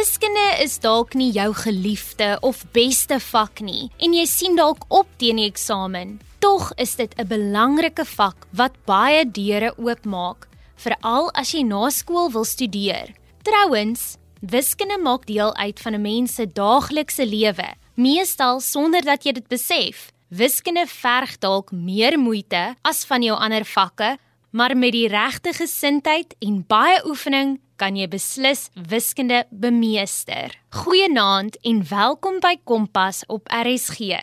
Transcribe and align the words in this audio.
Wiskunde 0.00 0.62
is 0.64 0.78
dalk 0.80 1.12
nie 1.18 1.28
jou 1.34 1.50
geliefde 1.52 2.38
of 2.46 2.62
beste 2.72 3.18
vak 3.20 3.60
nie 3.60 3.90
en 4.00 4.14
jy 4.16 4.22
sien 4.30 4.54
dalk 4.56 4.86
op 4.88 5.08
teen 5.20 5.36
die 5.36 5.48
eksamen. 5.50 6.14
Tog 6.40 6.70
is 6.80 6.94
dit 6.96 7.12
'n 7.18 7.28
belangrike 7.28 8.06
vak 8.16 8.46
wat 8.56 8.72
baie 8.86 9.26
deure 9.28 9.74
oopmaak, 9.76 10.48
veral 10.76 11.28
as 11.34 11.52
jy 11.52 11.62
na 11.62 11.90
skool 11.90 12.30
wil 12.32 12.44
studeer. 12.44 13.12
Trouwens, 13.42 14.16
wiskunde 14.40 14.96
maak 14.96 15.26
deel 15.26 15.52
uit 15.56 15.80
van 15.80 15.94
'n 15.94 16.02
mens 16.02 16.34
se 16.34 16.46
daaglikse 16.46 17.26
lewe, 17.26 17.68
meestal 17.94 18.60
sonder 18.60 19.02
dat 19.02 19.24
jy 19.24 19.32
dit 19.32 19.48
besef. 19.48 20.12
Wiskunde 20.30 20.86
verg 20.86 21.38
dalk 21.38 21.72
meer 21.72 22.18
moeite 22.18 22.74
as 22.82 23.04
van 23.04 23.22
jou 23.22 23.36
ander 23.36 23.64
vakke, 23.64 24.16
maar 24.50 24.76
met 24.76 24.92
die 24.92 25.08
regte 25.08 25.52
gesindheid 25.52 26.34
en 26.40 26.64
baie 26.66 27.06
oefening 27.06 27.60
kan 27.80 27.96
jy 27.96 28.08
beslis 28.12 28.68
wiskunde 28.90 29.44
bemeester. 29.50 30.52
Goeienaand 30.82 31.56
en 31.64 31.80
welkom 31.88 32.42
by 32.44 32.58
Kompas 32.68 33.24
op 33.32 33.48
RSG. 33.48 34.20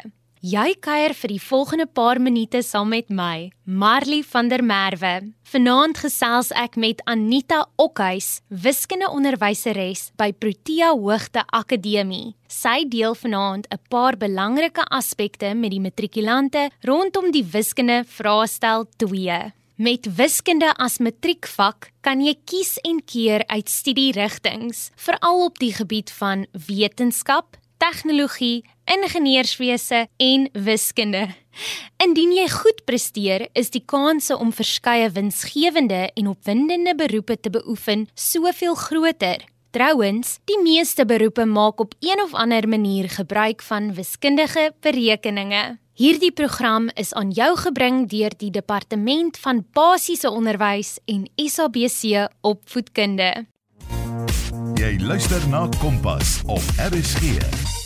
Jy 0.47 0.75
kuier 0.85 1.15
vir 1.17 1.31
die 1.33 1.41
volgende 1.41 1.87
paar 1.89 2.19
minute 2.21 2.61
saam 2.61 2.91
met 2.93 3.09
my, 3.09 3.49
Marley 3.65 4.21
van 4.21 4.51
der 4.51 4.61
Merwe. 4.61 5.33
Vanaand 5.49 5.97
gesels 5.97 6.51
ek 6.53 6.77
met 6.77 7.01
Anita 7.09 7.63
Okhuis, 7.81 8.43
wiskundeonderwyseres 8.47 10.11
by 10.21 10.29
Protea 10.37 10.93
Hoogte 10.93 11.41
Akademie. 11.49 12.35
Sy 12.47 12.85
deel 12.85 13.17
vanaand 13.17 13.65
'n 13.73 13.81
paar 13.89 14.15
belangrike 14.15 14.85
aspekte 14.91 15.55
met 15.55 15.71
die 15.71 15.81
matrikulante 15.81 16.69
rondom 16.85 17.31
die 17.31 17.43
wiskunde 17.43 18.05
vraestel 18.05 18.85
2. 18.97 19.51
Met 19.77 20.07
wiskunde 20.15 20.71
as 20.81 20.95
matriekvak 20.97 21.91
kan 22.01 22.17
jy 22.25 22.31
kies 22.49 22.79
en 22.81 22.97
keer 23.05 23.43
uit 23.45 23.67
studierigtinge, 23.69 24.73
veral 24.97 25.43
op 25.45 25.59
die 25.61 25.69
gebied 25.69 26.09
van 26.17 26.47
wetenskap, 26.65 27.59
tegnologie, 27.77 28.63
ingenieurswese 28.89 30.07
en 30.17 30.47
wiskunde. 30.65 31.27
Indien 32.01 32.33
jy 32.33 32.47
goed 32.55 32.81
presteer, 32.89 33.45
is 33.53 33.69
die 33.69 33.83
kanse 33.85 34.33
om 34.33 34.49
verskeie 34.49 35.11
winsgewende 35.13 36.07
en 36.09 36.33
opwindende 36.33 36.97
beroepe 36.97 37.37
te 37.37 37.53
beoefen 37.53 38.07
soveel 38.17 38.73
groter. 38.81 39.45
Trouwens, 39.71 40.37
die 40.45 40.59
meeste 40.63 41.05
beroepe 41.05 41.45
maak 41.45 41.79
op 41.79 41.93
een 41.99 42.21
of 42.21 42.33
ander 42.33 42.67
manier 42.67 43.09
gebruik 43.09 43.61
van 43.61 43.93
wiskundige 43.93 44.73
berekeninge. 44.79 45.77
Hierdie 45.97 46.31
program 46.31 46.89
is 46.93 47.13
aan 47.13 47.31
jou 47.33 47.57
gebring 47.57 48.05
deur 48.09 48.33
die 48.37 48.51
Departement 48.51 49.37
van 49.37 49.65
Basiese 49.73 50.29
Onderwys 50.29 50.99
en 51.05 51.25
SABC 51.35 52.27
Opvoedkunde. 52.41 53.45
Jy 54.77 54.97
luister 55.01 55.41
na 55.49 55.65
Kompas 55.81 56.41
op 56.45 56.61
RSG. 56.77 57.76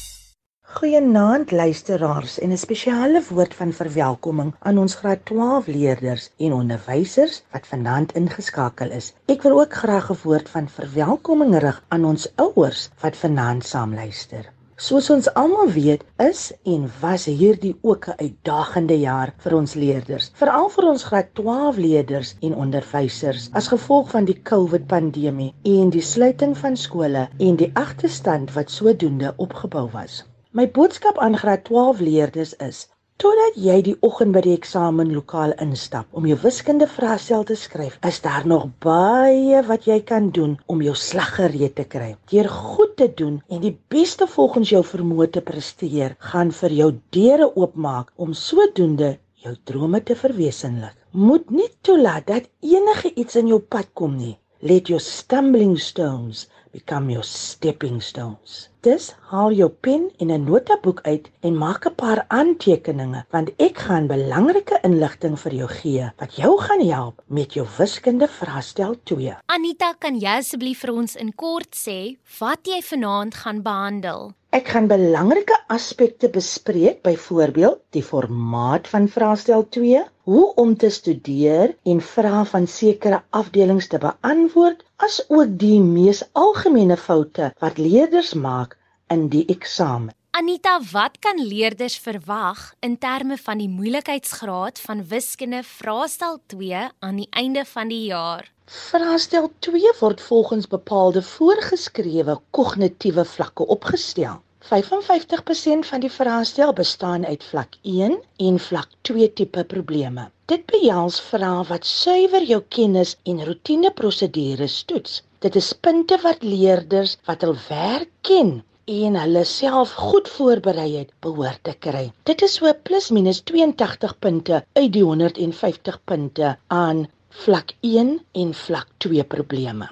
Goeienaand 0.73 1.51
luisteraars 1.51 2.33
en 2.39 2.51
'n 2.51 2.57
spesiale 2.57 3.21
woord 3.29 3.53
van 3.53 3.73
verwelkoming 3.79 4.53
aan 4.59 4.77
ons 4.77 4.95
graad 4.95 5.25
12 5.25 5.67
leerders 5.67 6.29
en 6.37 6.53
onderwysers 6.53 7.43
wat 7.51 7.67
vanaand 7.67 8.13
ingeskakel 8.13 8.91
is. 8.99 9.13
Ek 9.25 9.41
wil 9.41 9.59
ook 9.59 9.73
graag 9.73 10.07
'n 10.11 10.19
woord 10.23 10.49
van 10.49 10.69
verwelkoming 10.69 11.57
rig 11.59 11.83
aan 11.87 12.05
ons 12.05 12.31
ouers 12.35 12.89
wat 13.01 13.17
vanaand 13.17 13.65
saam 13.65 13.93
luister. 13.93 14.47
Soos 14.75 15.09
ons 15.09 15.33
almal 15.33 15.67
weet, 15.71 16.03
is 16.17 16.53
en 16.63 16.89
was 17.01 17.25
hierdie 17.25 17.75
ook 17.81 18.07
'n 18.07 18.17
uitdagende 18.17 18.99
jaar 18.99 19.33
vir 19.37 19.55
ons 19.55 19.73
leerders, 19.73 20.31
veral 20.33 20.69
vir 20.69 20.89
ons 20.93 21.03
graad 21.03 21.33
12 21.33 21.77
leerders 21.77 22.35
en 22.39 22.55
onderwysers 22.55 23.49
as 23.53 23.67
gevolg 23.67 24.09
van 24.09 24.25
die 24.25 24.41
COVID-pandemie 24.41 25.53
en 25.63 25.89
die 25.89 26.07
sluiting 26.13 26.57
van 26.57 26.77
skole 26.77 27.29
en 27.37 27.55
die 27.55 27.71
agterstand 27.73 28.53
wat 28.53 28.71
sodoende 28.71 29.33
opgebou 29.37 29.89
was. 29.91 30.23
My 30.59 30.65
boodskap 30.67 31.15
aan 31.23 31.37
graad 31.39 31.61
12 31.63 31.99
leerders 32.03 32.49
is: 32.59 32.79
Totdat 33.23 33.59
jy 33.65 33.77
die 33.85 33.93
oggend 34.03 34.33
by 34.35 34.41
die 34.43 34.55
eksamenlokaal 34.57 35.53
instap 35.63 36.17
om 36.19 36.25
jou 36.27 36.35
wiskunde 36.41 36.89
vraestel 36.91 37.45
te 37.47 37.55
skryf, 37.61 37.95
is 38.09 38.19
daar 38.25 38.43
nog 38.51 38.65
baie 38.83 39.61
wat 39.69 39.87
jy 39.87 40.01
kan 40.09 40.27
doen 40.35 40.57
om 40.67 40.83
jou 40.83 40.95
slag 41.03 41.31
gereed 41.37 41.77
te 41.79 41.85
kry. 41.95 42.09
Deur 42.33 42.51
goed 42.51 42.97
te 42.99 43.07
doen 43.21 43.39
en 43.47 43.63
die 43.63 43.73
beste 43.95 44.27
volgens 44.33 44.75
jou 44.75 44.83
vermoë 44.89 45.29
te 45.37 45.45
presteer, 45.51 46.17
gaan 46.33 46.51
vir 46.59 46.75
jou 46.81 46.91
deure 47.15 47.47
oopmaak 47.55 48.11
om 48.17 48.35
sodoende 48.35 49.13
jou 49.47 49.55
drome 49.71 50.03
te 50.03 50.19
verwesenlik. 50.19 50.99
Moet 51.15 51.47
nie 51.61 51.71
toelaat 51.79 52.27
dat 52.27 52.51
enige 52.59 53.15
iets 53.15 53.39
in 53.39 53.55
jou 53.55 53.63
pad 53.63 53.87
kom 53.95 54.19
nie. 54.19 54.35
Let 54.59 54.91
your 54.91 55.01
stumbling 55.01 55.79
stones 55.79 56.43
become 56.71 57.11
your 57.11 57.23
stepping 57.23 58.01
stones. 58.01 58.69
Dus 58.81 59.11
haal 59.29 59.51
jou 59.53 59.69
pen 59.69 60.09
en 60.17 60.31
'n 60.31 60.43
notaboek 60.43 60.99
uit 61.01 61.29
en 61.39 61.57
maak 61.57 61.85
'n 61.85 61.95
paar 61.95 62.25
aantekeninge 62.27 63.25
want 63.29 63.49
ek 63.57 63.77
gaan 63.77 64.07
belangrike 64.07 64.79
inligting 64.81 65.39
vir 65.39 65.53
jou 65.53 65.69
gee 65.69 66.11
wat 66.17 66.35
jou 66.35 66.57
gaan 66.61 66.87
help 66.87 67.21
met 67.27 67.53
jou 67.53 67.67
wiskunde 67.77 68.27
vraestel 68.27 68.95
2. 69.03 69.37
Anita, 69.45 69.93
kan 69.99 70.19
jy 70.19 70.37
asseblief 70.37 70.79
vir 70.79 70.93
ons 70.93 71.15
in 71.15 71.35
kort 71.35 71.75
sê 71.75 72.17
wat 72.39 72.59
jy 72.67 72.81
vanaand 72.81 73.33
gaan 73.35 73.61
behandel? 73.61 74.33
Ek 74.51 74.67
gaan 74.67 74.89
belangrike 74.91 75.55
aspekte 75.71 76.27
bespreek, 76.27 76.97
byvoorbeeld 77.07 77.77
die 77.95 78.01
formaat 78.03 78.89
van 78.91 79.05
vraestel 79.07 79.63
2, 79.71 80.01
hoe 80.27 80.41
om 80.59 80.73
te 80.75 80.89
studeer 80.91 81.71
en 81.87 82.01
vrae 82.03 82.41
van 82.49 82.67
sekere 82.67 83.21
afdelings 83.29 83.87
te 83.87 84.01
beantwoord, 84.03 84.83
asook 85.07 85.55
die 85.63 85.79
mees 85.79 86.19
algemene 86.35 86.99
foute 86.99 87.53
wat 87.63 87.79
leerders 87.79 88.33
maak 88.35 88.75
in 89.07 89.29
die 89.31 89.45
eksamen. 89.55 90.11
Anita, 90.35 90.81
wat 90.91 91.15
kan 91.23 91.39
leerders 91.39 91.95
verwag 92.03 92.73
in 92.83 92.99
terme 92.99 93.39
van 93.39 93.63
die 93.63 93.71
moeilikheidsgraad 93.71 94.83
van 94.83 95.07
wiskunde 95.07 95.63
vraestel 95.63 96.41
2 96.51 96.89
aan 96.99 97.23
die 97.23 97.31
einde 97.31 97.63
van 97.63 97.87
die 97.87 98.09
jaar? 98.11 98.51
Vraestel 98.71 99.49
2 99.59 99.89
word 99.99 100.21
volgens 100.21 100.67
bepaalde 100.67 101.21
voorgeskrewe 101.21 102.35
kognitiewe 102.57 103.25
vlakke 103.25 103.65
opgestel. 103.75 104.37
55% 104.69 105.87
van 105.89 105.99
die 106.05 106.11
vraestel 106.11 106.71
bestaan 106.77 107.25
uit 107.25 107.43
vlak 107.43 107.75
1 107.81 108.15
en 108.37 108.59
vlak 108.67 108.87
2 109.09 109.33
tipe 109.33 109.65
probleme. 109.73 110.29
Dit 110.45 110.65
behels 110.71 111.19
vrae 111.33 111.67
wat 111.73 111.89
suiwer 111.91 112.47
jou 112.53 112.61
kennis 112.77 113.17
en 113.33 113.43
roetineprosedures 113.43 114.79
toets. 114.93 115.19
Dit 115.43 115.59
is 115.59 115.73
punte 115.73 116.21
wat 116.23 116.47
leerders 116.53 117.17
wat 117.27 117.43
hul 117.43 117.57
werk 117.67 118.11
ken 118.21 118.61
en 118.85 119.21
hulle 119.25 119.43
self 119.43 119.97
goed 120.07 120.31
voorberei 120.37 120.91
het 120.95 121.11
behoort 121.19 121.63
te 121.67 121.75
kry. 121.87 122.07
Dit 122.23 122.47
is 122.47 122.55
so 122.61 122.71
plus 122.87 123.11
minus 123.11 123.43
82 123.51 124.19
punte 124.19 124.63
uit 124.79 124.93
die 124.95 125.03
150 125.03 126.05
punte 126.05 126.55
aan 126.67 127.09
vlak 127.31 127.73
1 127.79 128.19
en 128.31 128.53
vlak 128.53 128.87
2 128.97 129.23
probleme. 129.23 129.87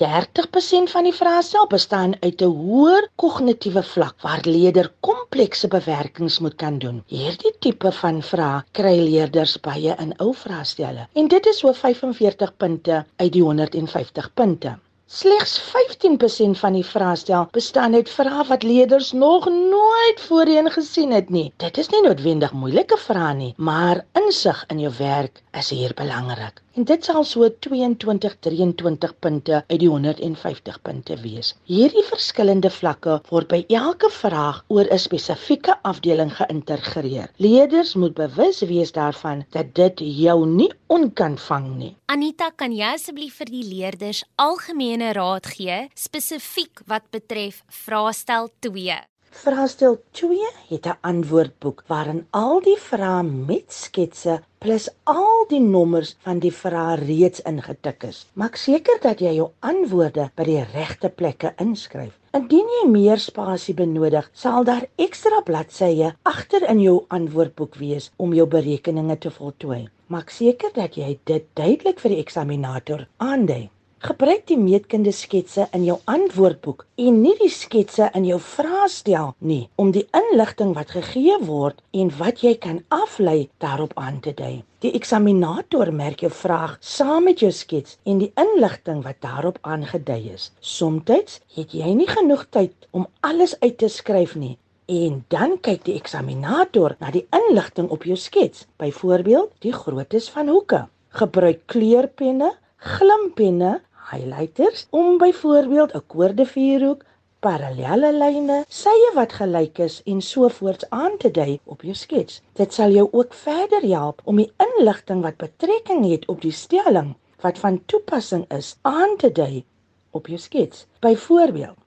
30% 0.00 0.88
van 0.92 1.04
die 1.04 1.12
vrae 1.12 1.42
self 1.44 1.68
bestaan 1.72 2.14
uit 2.20 2.42
'n 2.42 2.54
hoër 2.60 3.08
kognitiewe 3.22 3.82
vlak 3.82 4.14
waar 4.22 4.40
leerder 4.44 4.92
komplekse 5.00 5.68
bewerkings 5.68 6.38
moet 6.38 6.54
kan 6.54 6.78
doen. 6.78 7.02
Hierdie 7.06 7.52
tipe 7.58 7.92
van 7.92 8.22
vrae 8.22 8.62
kry 8.72 8.96
leerders 8.98 9.60
baie 9.60 9.96
in 9.98 10.14
ou 10.18 10.32
vraestelle 10.34 11.08
en 11.12 11.28
dit 11.28 11.46
is 11.46 11.58
so 11.58 11.72
45 11.72 12.56
punte 12.56 13.04
uit 13.16 13.32
die 13.32 13.42
150 13.42 14.34
punte. 14.34 14.78
Slegs 15.12 15.52
15% 15.60 16.58
van 16.58 16.76
die 16.76 16.84
vraestel 16.86 17.48
bestaan 17.56 17.96
uit 17.98 18.10
vrae 18.16 18.44
wat 18.46 18.62
leerders 18.62 19.08
nog 19.12 19.48
nooit 19.50 20.20
voorheen 20.26 20.70
gesien 20.70 21.10
het 21.10 21.32
nie. 21.34 21.48
Dit 21.64 21.80
is 21.82 21.90
nie 21.90 22.02
noodwendig 22.04 22.52
moeilike 22.54 22.98
vrae 23.06 23.32
nie, 23.34 23.48
maar 23.56 24.04
insig 24.20 24.60
in 24.70 24.84
jou 24.84 24.92
werk 25.00 25.42
is 25.58 25.72
hier 25.74 25.96
belangrik. 25.98 26.62
En 26.78 26.86
dit 26.86 27.04
sal 27.04 27.24
so 27.26 27.48
22 27.66 28.36
23 28.46 29.18
punte 29.18 29.64
uit 29.66 29.80
die 29.82 29.90
150 29.90 30.78
punte 30.86 31.18
wees. 31.24 31.56
Hierdie 31.66 32.06
verskillende 32.06 32.70
vlakke 32.70 33.18
word 33.34 33.50
by 33.50 33.64
elke 33.82 34.14
vraag 34.14 34.62
oor 34.68 34.86
'n 34.86 35.04
spesifieke 35.08 35.74
afdeling 35.82 36.30
geïntegreer. 36.38 37.32
Leerders 37.36 37.94
moet 37.94 38.14
bewus 38.14 38.60
wees 38.60 38.92
daarvan 38.92 39.42
dat 39.50 39.74
dit 39.74 40.06
jou 40.22 40.46
nie 40.46 40.70
onkan 40.86 41.38
vang 41.38 41.68
nie. 41.82 41.96
Anita, 42.10 42.48
kan 42.58 42.72
jy 42.74 42.88
asseblief 42.90 43.36
vir 43.38 43.50
die 43.54 43.60
leerders 43.62 44.24
algemene 44.42 45.12
raad 45.14 45.46
gee 45.46 45.76
spesifiek 45.94 46.80
wat 46.90 47.04
betref 47.14 47.60
vraestel 47.84 48.48
2? 48.66 48.96
Vraestel 49.42 49.94
2 50.18 50.48
het 50.72 50.88
'n 50.90 50.98
antwoordboek 51.10 51.84
waarin 51.92 52.24
al 52.30 52.58
die 52.64 52.78
vrae 52.86 53.22
met 53.22 53.70
sketse 53.72 54.40
plus 54.58 54.88
al 55.04 55.46
die 55.52 55.60
nommers 55.60 56.16
van 56.26 56.40
die 56.46 56.50
vrae 56.62 56.96
reeds 56.96 57.44
ingetik 57.52 58.02
is. 58.10 58.26
Maak 58.34 58.56
seker 58.56 58.98
dat 59.06 59.20
jy 59.20 59.36
jou 59.36 59.48
antwoorde 59.60 60.30
by 60.34 60.44
die 60.50 60.64
regte 60.74 61.08
plekke 61.08 61.54
inskryf. 61.58 62.18
Indien 62.34 62.66
jy 62.80 62.90
meer 62.90 63.18
spasie 63.18 63.74
benodig, 63.74 64.30
sal 64.32 64.64
daar 64.64 64.88
ekstra 64.96 65.40
bladsye 65.40 66.16
agter 66.24 66.68
in 66.70 66.80
jou 66.80 67.04
antwoordboek 67.08 67.76
wees 67.76 68.10
om 68.16 68.34
jou 68.34 68.46
berekeninge 68.46 69.18
te 69.18 69.30
voltooi. 69.30 69.88
Maak 70.10 70.32
seker 70.34 70.72
dat 70.74 70.96
jy 70.98 71.12
dit 71.30 71.44
duidelik 71.54 72.00
vir 72.02 72.10
die 72.10 72.18
eksaminator 72.18 73.04
aandui. 73.22 73.68
Gebruik 74.02 74.40
die 74.48 74.56
meetkunde 74.58 75.12
sketse 75.14 75.68
in 75.76 75.84
jou 75.86 76.00
antwoordboek 76.10 76.80
en 77.04 77.20
nie 77.22 77.36
die 77.38 77.50
sketse 77.54 78.08
in 78.18 78.24
jou 78.26 78.40
vraestel 78.42 79.28
nie 79.38 79.60
om 79.78 79.92
die 79.94 80.02
inligting 80.20 80.72
wat 80.74 80.90
gegee 80.96 81.36
word 81.46 81.78
en 81.94 82.10
wat 82.18 82.42
jy 82.42 82.56
kan 82.64 82.80
aflei 82.96 83.36
daarop 83.62 83.94
aan 84.02 84.18
te 84.24 84.32
dui. 84.34 84.64
Die 84.82 84.90
eksaminator 84.98 85.92
merk 85.94 86.24
jou 86.26 86.32
vraag 86.40 86.74
saam 86.80 87.28
met 87.30 87.44
jou 87.44 87.52
skets 87.54 88.00
en 88.02 88.18
die 88.24 88.32
inligting 88.46 89.04
wat 89.06 89.20
daarop 89.22 89.62
aangedui 89.62 90.32
is. 90.34 90.50
Somstyds 90.58 91.38
het 91.54 91.78
jy 91.78 91.94
nie 91.94 92.10
genoeg 92.10 92.48
tyd 92.50 92.90
om 92.90 93.06
alles 93.22 93.54
uit 93.62 93.78
te 93.78 93.92
skryf 94.00 94.34
nie 94.34 94.56
en 94.90 95.20
dan 95.30 95.52
kyk 95.62 95.84
die 95.86 95.94
eksaminator 95.98 96.96
na 96.98 97.12
die 97.14 97.26
inligting 97.36 97.90
op 97.94 98.06
jou 98.08 98.16
skets. 98.18 98.66
Byvoorbeeld, 98.82 99.52
die 99.62 99.72
groottes 99.72 100.26
van 100.34 100.50
hoeke. 100.50 100.80
Gebruik 101.20 101.62
kleurpenne, 101.70 102.50
glimpenne 102.76 103.78
highlighters 104.10 104.86
om 104.90 105.18
byvoorbeeld 105.18 105.94
'n 105.94 106.06
koordevierhoek, 106.06 107.04
parallelle 107.40 108.10
lyne, 108.22 108.58
sye 108.68 109.10
wat 109.14 109.32
gelyk 109.32 109.78
is 109.78 110.02
en 110.12 110.20
so 110.20 110.48
voorts 110.48 110.84
aan 110.90 111.16
te 111.18 111.30
dui 111.30 111.60
op 111.64 111.82
jou 111.82 111.94
skets. 111.94 112.42
Dit 112.52 112.72
sal 112.72 112.90
jou 112.90 113.08
ook 113.12 113.34
verder 113.34 113.82
help 113.82 114.20
om 114.24 114.36
die 114.36 114.52
inligting 114.66 115.22
wat 115.22 115.36
betrekking 115.36 116.04
het 116.10 116.26
op 116.28 116.40
die 116.40 116.52
stelling 116.52 117.14
wat 117.40 117.58
van 117.58 117.82
toepassing 117.86 118.44
is 118.52 118.76
aan 118.82 119.16
te 119.16 119.32
dui 119.32 119.64
op 120.10 120.26
jou 120.26 120.38
skets. 120.38 120.86
Byvoorbeeld, 121.00 121.78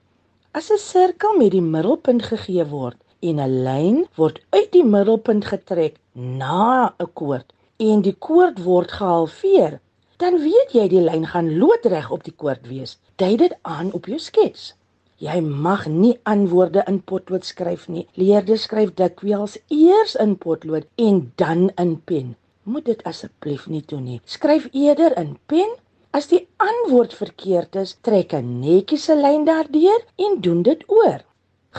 as 0.58 0.70
'n 0.70 0.78
sirkel 0.78 1.32
met 1.38 1.50
die 1.50 1.66
middelpunt 1.74 2.22
gegee 2.30 2.64
word 2.72 2.98
en 3.28 3.40
'n 3.42 3.54
lyn 3.66 3.96
word 4.18 4.36
uit 4.56 4.70
die 4.76 4.84
middelpunt 4.94 5.44
getrek 5.52 5.94
na 6.12 6.94
'n 7.04 7.10
koord 7.20 7.48
en 7.88 8.02
die 8.06 8.16
koord 8.26 8.62
word 8.62 8.90
gehalveer, 8.98 9.80
dan 10.22 10.38
weet 10.38 10.70
jy 10.78 10.86
die 10.88 11.02
lyn 11.08 11.26
gaan 11.32 11.50
loodreg 11.58 12.10
op 12.16 12.22
die 12.24 12.36
koord 12.42 12.68
wees. 12.70 12.98
Dui 13.16 13.36
dit 13.36 13.54
aan 13.62 13.92
op 13.98 14.06
jou 14.06 14.18
skets. 14.18 14.74
Jy 15.18 15.40
mag 15.40 15.86
nie 15.86 16.14
antwoorde 16.22 16.84
in 16.86 17.00
potlood 17.02 17.44
skryf 17.44 17.88
nie. 17.88 18.06
Leerders 18.14 18.62
skryf 18.68 18.94
dikwels 18.94 19.58
eers 19.68 20.14
in 20.14 20.36
potlood 20.38 20.86
en 20.94 21.32
dan 21.34 21.70
in 21.82 21.96
pen. 22.04 22.36
Moet 22.62 22.84
dit 22.84 23.02
asseblief 23.02 23.66
nie 23.66 23.82
doen 23.86 24.04
nie. 24.04 24.20
Skryf 24.24 24.68
eerder 24.72 25.18
in 25.18 25.36
pen. 25.46 25.70
As 26.14 26.28
die 26.30 26.44
antwoord 26.62 27.14
verkeerd 27.18 27.74
is, 27.80 27.92
trek 28.06 28.34
'n 28.38 28.50
netjiese 28.62 29.14
lyn 29.18 29.46
daardeur 29.48 30.02
en 30.26 30.36
doen 30.46 30.60
dit 30.68 30.84
oor. 30.98 31.24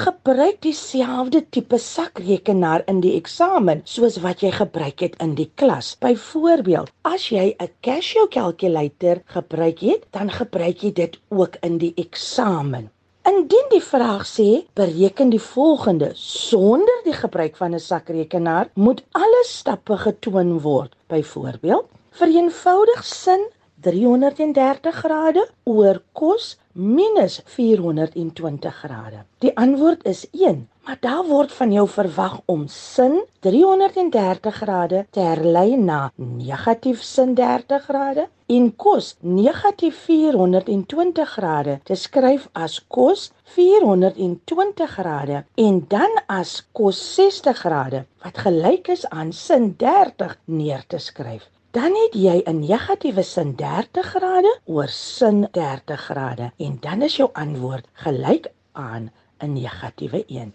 Gebruik 0.05 0.57
dieselfde 0.65 1.41
tipe 1.55 1.79
sakrekenaar 1.83 2.83
in 2.93 2.99
die 3.05 3.13
eksamen 3.19 3.85
soos 3.93 4.17
wat 4.25 4.43
jy 4.43 4.51
gebruik 4.57 5.05
het 5.05 5.15
in 5.27 5.37
die 5.39 5.47
klas. 5.61 5.93
Byvoorbeeld, 6.03 6.91
as 7.13 7.29
jy 7.29 7.55
'n 7.63 7.71
Casio 7.79 8.27
calculator 8.27 9.23
gebruik 9.37 9.79
het, 9.79 10.03
dan 10.11 10.29
gebruik 10.41 10.83
jy 10.83 10.91
dit 10.91 11.17
ook 11.29 11.55
in 11.61 11.77
die 11.77 11.93
eksamen. 11.95 12.91
Indien 13.23 13.67
die 13.69 13.85
vraag 13.93 14.27
sê 14.27 14.67
bereken 14.73 15.29
die 15.29 15.45
volgende 15.55 16.11
sonder 16.13 17.01
die 17.05 17.19
gebruik 17.23 17.55
van 17.55 17.73
'n 17.73 17.79
sakrekenaar, 17.79 18.69
moet 18.73 19.03
alle 19.11 19.43
stappe 19.47 19.97
getoon 19.97 20.59
word. 20.59 20.91
Byvoorbeeld, 21.07 21.85
vereenvoudig 22.11 23.05
sin 23.05 23.53
330 23.85 24.93
grade 25.03 25.43
oor 25.63 26.01
cos 26.13 26.55
minus 26.73 27.41
420 27.45 28.71
grade. 28.81 29.25
Die 29.39 29.51
antwoord 29.57 30.03
is 30.09 30.25
1, 30.31 30.67
maar 30.85 30.97
daar 30.99 31.23
word 31.25 31.51
van 31.51 31.71
jou 31.71 31.85
verwag 31.89 32.39
om 32.45 32.65
sin 32.67 33.21
330 33.45 34.55
grade 34.55 35.05
te 35.09 35.19
herlei 35.19 35.77
na 35.77 36.11
negatief 36.15 37.03
sin 37.03 37.33
30 37.37 37.85
grade 37.85 38.27
en 38.57 38.67
cos 38.75 39.15
negatief 39.19 40.03
420 40.07 41.25
grade 41.37 41.79
te 41.83 41.95
skryf 41.95 42.49
as 42.53 42.81
cos 42.87 43.31
420 43.55 44.93
grade 44.97 45.43
en 45.55 45.81
dan 45.87 46.21
as 46.27 46.59
cos 46.71 47.01
60 47.15 47.57
grade 47.65 48.05
wat 48.21 48.45
gelyk 48.45 48.93
is 48.97 49.09
aan 49.09 49.33
sin 49.33 49.75
30 49.77 50.37
neer 50.45 50.85
te 50.87 50.97
skryf 50.97 51.49
dan 51.75 51.91
het 51.99 52.13
jy 52.15 52.37
'n 52.47 52.59
negatiewe 52.59 53.23
sin 53.23 53.49
30 53.55 54.05
grade 54.13 54.51
oor 54.65 54.87
sin 54.87 55.47
30 55.51 56.01
grade 56.07 56.51
en 56.57 56.77
dan 56.79 57.01
is 57.01 57.15
jou 57.15 57.29
antwoord 57.33 57.87
gelyk 58.03 58.45
aan 58.71 59.11
'n 59.43 59.53
negatiewe 59.53 60.23
1. 60.27 60.53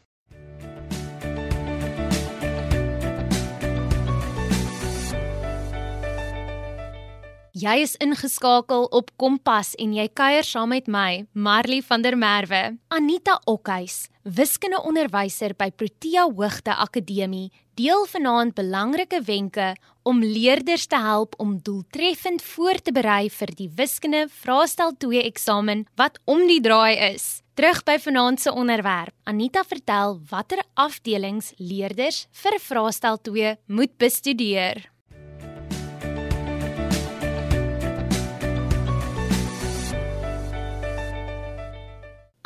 Jy 7.61 7.83
is 7.83 7.97
ingeskakel 8.01 8.87
op 8.95 9.11
Kompas 9.21 9.75
en 9.83 9.91
jy 9.93 10.07
kuier 10.17 10.47
saam 10.47 10.71
met 10.73 10.87
my, 10.89 11.27
Marley 11.35 11.83
van 11.85 12.01
der 12.01 12.15
Merwe. 12.17 12.61
Anita 12.95 13.35
Okhuis, 13.51 14.07
wiskundeonderwyser 14.25 15.53
by 15.59 15.69
Protea 15.75 16.23
Hoogte 16.31 16.73
Akademie, 16.73 17.51
deel 17.77 18.07
vanaand 18.09 18.55
belangrike 18.57 19.21
wenke 19.27 19.75
om 20.09 20.23
leerders 20.25 20.87
te 20.89 21.01
help 21.05 21.35
om 21.43 21.59
doeltreffend 21.67 22.41
voor 22.55 22.81
te 22.81 22.95
berei 22.97 23.29
vir 23.35 23.53
die 23.59 23.69
wiskunde 23.77 24.23
vraestel 24.41 24.95
2 25.05 25.21
eksamen 25.27 25.85
wat 26.01 26.17
om 26.25 26.47
die 26.49 26.63
draai 26.65 26.97
is. 27.11 27.43
Terug 27.61 27.83
by 27.85 27.99
vanaand 28.01 28.41
se 28.41 28.55
onderwerp. 28.55 29.13
Anita 29.29 29.67
vertel 29.69 30.17
watter 30.31 30.65
afdelings 30.81 31.53
leerders 31.59 32.25
vir 32.41 32.56
vraestel 32.71 33.21
2 33.29 33.53
moet 33.67 33.99
bestudeer. 34.01 34.87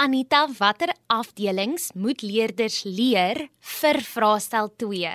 Anita, 0.04 0.42
watter 0.58 0.90
afdelings 1.08 1.86
moet 1.96 2.20
leerders 2.20 2.82
leer 2.84 3.38
vir 3.78 3.98
vraestel 4.04 4.66
2? 4.82 5.12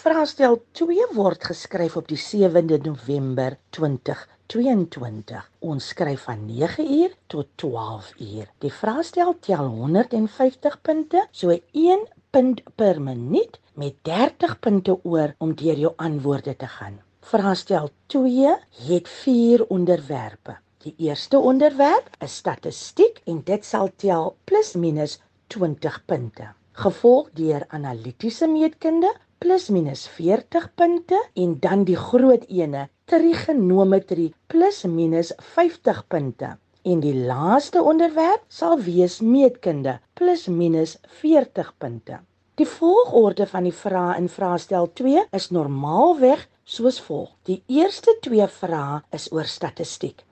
Vraestel 0.00 0.60
2 0.78 1.06
word 1.16 1.46
geskryf 1.48 1.96
op 1.98 2.06
die 2.12 2.18
7de 2.20 2.76
November 2.84 3.56
2022. 3.74 5.40
Ons 5.72 5.88
skryf 5.90 6.28
van 6.28 6.44
9uur 6.46 7.16
tot 7.34 7.50
12uur. 7.64 8.52
Die 8.62 8.70
vraestel 8.76 9.34
tel 9.48 9.72
150 9.72 10.76
punte, 10.86 11.24
so 11.32 11.56
1 11.56 12.04
punt 12.30 12.62
per 12.78 13.00
minuut 13.02 13.58
met 13.74 13.98
30 14.06 14.54
punte 14.60 14.94
oor 15.02 15.34
om 15.42 15.56
deur 15.58 15.82
jou 15.82 15.92
antwoorde 15.96 16.54
te 16.62 16.70
gaan. 16.76 17.00
Vraestel 17.26 17.90
2 18.14 18.54
het 18.86 19.10
4 19.24 19.66
onderwerpe. 19.66 20.60
Die 20.86 21.08
eerste 21.08 21.38
onderwerp 21.42 22.12
is 22.22 22.36
statistiek 22.38 23.16
en 23.26 23.40
dit 23.48 23.64
sal 23.66 23.88
tel 23.98 24.28
plus 24.46 24.68
minus 24.78 25.16
20 25.50 25.96
punte. 26.06 26.44
Gevolg 26.78 27.32
deur 27.34 27.64
analitiese 27.74 28.46
meetkunde 28.46 29.10
plus 29.42 29.66
minus 29.74 30.04
40 30.18 30.68
punte 30.78 31.18
en 31.34 31.56
dan 31.64 31.82
die 31.88 31.96
groot 31.98 32.44
ene 32.46 32.84
trigonometrie 33.10 34.28
plus 34.46 34.84
minus 34.84 35.32
50 35.56 36.04
punte. 36.06 36.52
En 36.86 37.02
die 37.02 37.16
laaste 37.32 37.82
onderwerp 37.82 38.46
sal 38.46 38.78
wees 38.86 39.18
meetkunde 39.20 39.96
plus 40.14 40.46
minus 40.46 40.94
40 41.24 41.74
punte. 41.82 42.20
Die 42.62 42.68
volgorde 42.76 43.48
van 43.56 43.66
die 43.66 43.74
vrae 43.74 44.14
in 44.22 44.30
vraestel 44.30 44.86
2 45.02 45.26
is 45.40 45.50
normaalweg 45.50 46.46
soos 46.62 47.02
volg. 47.10 47.34
Die 47.50 47.58
eerste 47.66 48.14
2 48.30 48.46
vrae 48.60 49.02
is 49.10 49.26
oor 49.34 49.50
statistiek 49.50 50.22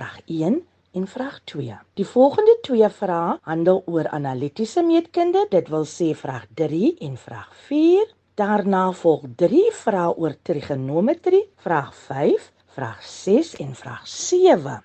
vraag 0.00 0.20
1 0.26 0.62
en 0.92 1.06
vraag 1.06 1.40
2. 1.44 1.76
Die 1.94 2.06
volgende 2.06 2.58
twee 2.62 2.88
vrae 2.88 3.36
handel 3.44 3.82
oor 3.86 4.08
analitiese 4.08 4.82
meetkunde, 4.82 5.44
dit 5.52 5.68
wil 5.68 5.84
sê 5.84 6.14
vraag 6.16 6.46
3 6.56 6.94
en 7.04 7.16
vraag 7.20 7.50
4. 7.68 8.06
Daarna 8.40 8.86
volg 8.96 9.26
3 9.36 9.64
vrae 9.76 10.14
oor 10.16 10.36
trigonometrie, 10.42 11.42
vraag 11.60 11.90
5, 11.94 12.46
vraag 12.72 13.02
6 13.04 13.54
en 13.60 13.74
vraag 13.76 14.06
7. 14.08 14.78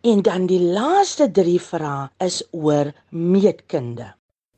En 0.00 0.22
dan 0.22 0.46
die 0.48 0.62
laaste 0.62 1.28
3 1.30 1.60
vrae 1.60 2.08
is 2.24 2.40
oor 2.50 2.94
meetkunde. 3.10 4.14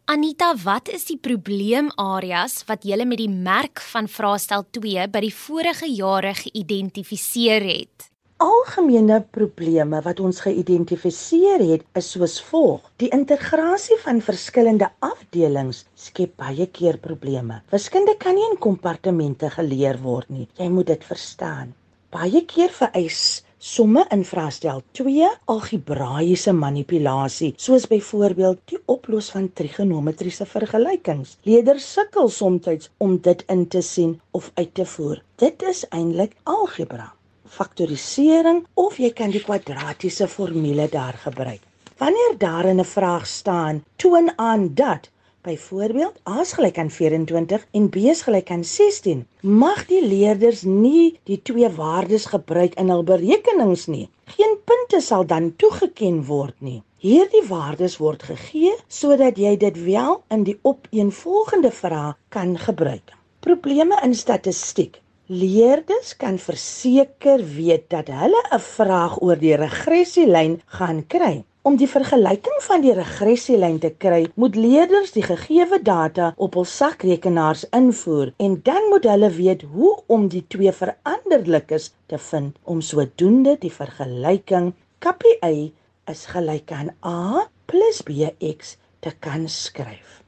Anita, 0.09 0.52
wat 0.62 0.88
is 0.88 1.09
die 1.11 1.19
probleemareas 1.19 2.62
wat 2.71 2.87
julle 2.87 3.05
met 3.05 3.19
die 3.19 3.33
merk 3.33 3.83
van 3.90 4.07
vraestel 4.09 4.62
2 4.78 5.09
by 5.11 5.25
die 5.26 5.35
vorige 5.35 5.90
jare 5.90 6.33
geïdentifiseer 6.38 7.67
het? 7.67 8.09
Algemene 8.45 9.16
probleme 9.35 9.99
wat 10.04 10.21
ons 10.23 10.37
geïdentifiseer 10.45 11.62
het, 11.73 11.87
is 11.99 12.11
soos 12.14 12.37
volg: 12.50 12.85
Die 13.02 13.09
integrasie 13.16 13.97
van 14.04 14.21
verskillende 14.23 14.87
afdelings 15.09 15.80
skep 15.99 16.37
baie 16.42 16.68
keer 16.76 17.00
probleme. 17.07 17.57
Wiskunde 17.75 18.14
kan 18.23 18.38
nie 18.38 18.45
in 18.50 18.54
kompartemente 18.68 19.50
geleer 19.57 19.99
word 20.04 20.30
nie. 20.30 20.47
Jy 20.61 20.68
moet 20.76 20.92
dit 20.92 21.09
verstaan. 21.11 21.75
Baie 22.14 22.45
keer 22.54 22.71
vereis 22.78 23.42
somme 23.73 24.07
in 24.14 24.23
vraestel 24.30 24.85
2 25.00 25.33
algebraiese 25.57 26.54
manipulasie, 26.54 27.52
soos 27.59 27.90
byvoorbeeld 27.90 28.62
die 28.71 28.83
oplos 28.87 29.35
van 29.35 29.50
trigonometriese 29.50 30.47
vergelykings. 30.47 31.40
Leerders 31.42 31.92
sukkel 31.99 32.30
soms 32.30 32.90
om 33.02 33.18
dit 33.18 33.47
in 33.50 33.66
te 33.66 33.83
sien 33.83 34.21
of 34.30 34.52
uit 34.54 34.75
te 34.75 34.87
voer. 34.87 35.25
Dit 35.42 35.71
is 35.75 35.88
eintlik 35.90 36.38
algebra. 36.45 37.18
Faktorisering 37.49 38.64
of 38.75 38.99
jy 38.99 39.12
kan 39.12 39.31
die 39.31 39.45
kwadratiese 39.45 40.28
formule 40.28 40.88
daar 40.88 41.19
gebruik. 41.25 41.62
Wanneer 41.99 42.35
daar 42.38 42.64
in 42.64 42.81
'n 42.81 42.85
vraag 42.85 43.26
staan, 43.26 43.85
toon 43.97 44.33
aan 44.37 44.75
dat 44.75 45.11
Byvoorbeeld, 45.49 46.17
A 46.28 46.40
is 46.40 46.52
gelyk 46.52 46.78
aan 46.78 46.90
24 46.90 47.67
en 47.71 47.88
B 47.88 47.97
is 48.12 48.23
gelyk 48.26 48.50
aan 48.50 48.64
16. 48.64 49.26
Mag 49.40 49.87
die 49.87 50.00
leerders 50.07 50.62
nie 50.62 51.19
die 51.31 51.38
twee 51.43 51.71
waardes 51.76 52.26
gebruik 52.33 52.75
in 52.75 52.90
hul 52.93 53.05
berekenings 53.11 53.87
nie. 53.87 54.09
Geen 54.35 54.59
punte 54.64 55.00
sal 55.00 55.25
dan 55.31 55.52
toegeken 55.57 56.25
word 56.26 56.61
nie. 56.61 56.83
Hierdie 56.99 57.45
waardes 57.49 57.97
word 58.02 58.26
gegee 58.28 58.75
sodat 59.00 59.38
jy 59.38 59.55
dit 59.57 59.78
wel 59.87 60.21
in 60.35 60.43
die 60.50 60.59
opeenvolgende 60.62 61.71
vraag 61.71 62.19
kan 62.28 62.57
gebruik. 62.59 63.14
Probleme 63.40 63.97
in 64.05 64.14
statistiek. 64.14 64.99
Leerders 65.31 66.15
kan 66.17 66.39
verseker 66.41 67.43
weet 67.45 67.91
dat 67.93 68.07
hulle 68.09 68.39
'n 68.57 68.61
vraag 68.65 69.21
oor 69.21 69.37
die 69.37 69.57
regressielyn 69.61 70.55
gaan 70.77 71.03
kry. 71.07 71.45
Om 71.63 71.77
die 71.77 71.89
vergelyking 71.89 72.63
van 72.65 72.81
die 72.81 72.95
regressielyn 72.97 73.79
te 73.79 73.91
kry, 73.91 74.31
moet 74.35 74.57
leerders 74.57 75.13
die 75.13 75.23
gegeewe 75.23 75.83
data 75.83 76.33
op 76.37 76.55
hul 76.55 76.65
sakrekenaars 76.65 77.67
invoer 77.81 78.33
en 78.39 78.61
dan 78.63 78.89
moet 78.89 79.05
hulle 79.05 79.31
weet 79.31 79.63
hoe 79.63 79.93
om 80.07 80.29
die 80.29 80.45
twee 80.49 80.73
veranderlikes 80.73 81.93
te 82.07 82.19
vind 82.19 82.57
om 82.65 82.81
sodoende 82.81 83.57
die 83.61 83.73
vergelyking 83.73 84.73
KPI 84.99 85.73
is 86.07 86.25
gelyk 86.27 86.73
aan 86.73 86.91
A 87.05 87.45
+ 87.73 88.07
BX 88.07 88.77
te 89.01 89.13
kan 89.21 89.49
skryf. 89.49 90.23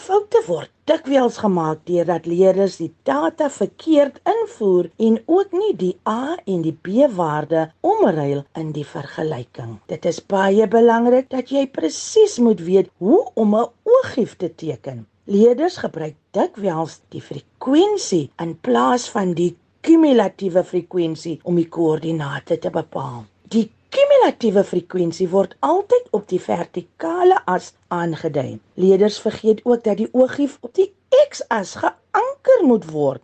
Foute 0.00 0.40
word 0.46 0.70
dikwels 0.88 1.36
gemaak 1.42 1.80
deurdat 1.88 2.24
leerders 2.30 2.78
die 2.80 2.88
data 3.08 3.50
verkeerd 3.52 4.14
invoer 4.32 4.86
en 5.06 5.18
ook 5.28 5.52
nie 5.52 5.74
die 5.82 5.92
A 6.08 6.38
en 6.48 6.62
die 6.64 6.72
B 6.72 7.04
waarde 7.18 7.66
omruil 7.84 8.40
in 8.62 8.70
die 8.76 8.86
vergelyking. 8.92 9.74
Dit 9.92 10.08
is 10.08 10.22
baie 10.34 10.68
belangrik 10.72 11.28
dat 11.34 11.52
jy 11.52 11.66
presies 11.74 12.38
moet 12.40 12.62
weet 12.70 12.88
hoe 13.04 13.20
om 13.44 13.54
'n 13.58 13.68
oogief 13.96 14.32
te 14.40 14.48
teken. 14.64 15.04
Leerders 15.36 15.76
gebruik 15.84 16.16
dikwels 16.32 17.00
die 17.12 17.24
frekwensie 17.28 18.30
in 18.46 18.56
plaas 18.68 19.10
van 19.16 19.34
die 19.34 19.52
kumulatiewe 19.84 20.64
frekwensie 20.64 21.40
om 21.44 21.60
die 21.60 21.68
koördinate 21.68 22.58
te 22.58 22.70
bepaal. 22.70 23.26
Die 23.52 23.68
kumulatiewe 23.94 24.62
frekwensie 24.66 25.26
word 25.32 25.56
altyd 25.66 26.06
op 26.16 26.26
die 26.30 26.40
vertikale 26.42 27.38
as 27.50 27.72
aangedui. 27.94 28.58
Leerders 28.74 29.18
vergeet 29.24 29.62
ook 29.64 29.82
dat 29.84 29.98
die 29.98 30.08
oogief 30.12 30.58
op 30.66 30.74
die 30.78 30.92
x-as 31.28 31.74
geanker 31.82 32.62
moet 32.68 32.86
word. 32.90 33.22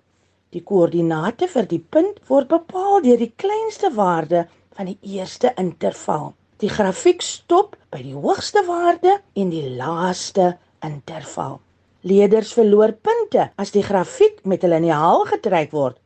Die 0.54 0.62
koördinate 0.66 1.49
vir 1.52 1.68
die 1.70 1.82
punt 1.96 2.18
word 2.30 2.50
bepaal 2.50 3.02
deur 3.04 3.20
die 3.20 3.32
kleinste 3.42 3.92
waarde 3.94 4.46
van 4.78 4.90
die 4.90 4.99
eerste 5.18 5.52
interval. 5.61 6.32
Die 6.62 6.73
grafiek 6.73 7.23
stop 7.23 7.76
by 7.92 8.02
die 8.02 8.16
hoogste 8.16 8.64
waarde 8.66 9.20
en 9.35 9.52
die 9.52 9.68
laaste 9.76 10.56
interval. 10.87 11.61
Leerders 12.06 12.54
verloor 12.56 12.94
punte 13.06 13.50
as 13.61 13.75
die 13.75 13.87
grafiek 13.87 14.42
met 14.44 14.64
'n 14.64 14.73
liniaal 14.75 15.26
getrek 15.30 15.70
word 15.70 15.99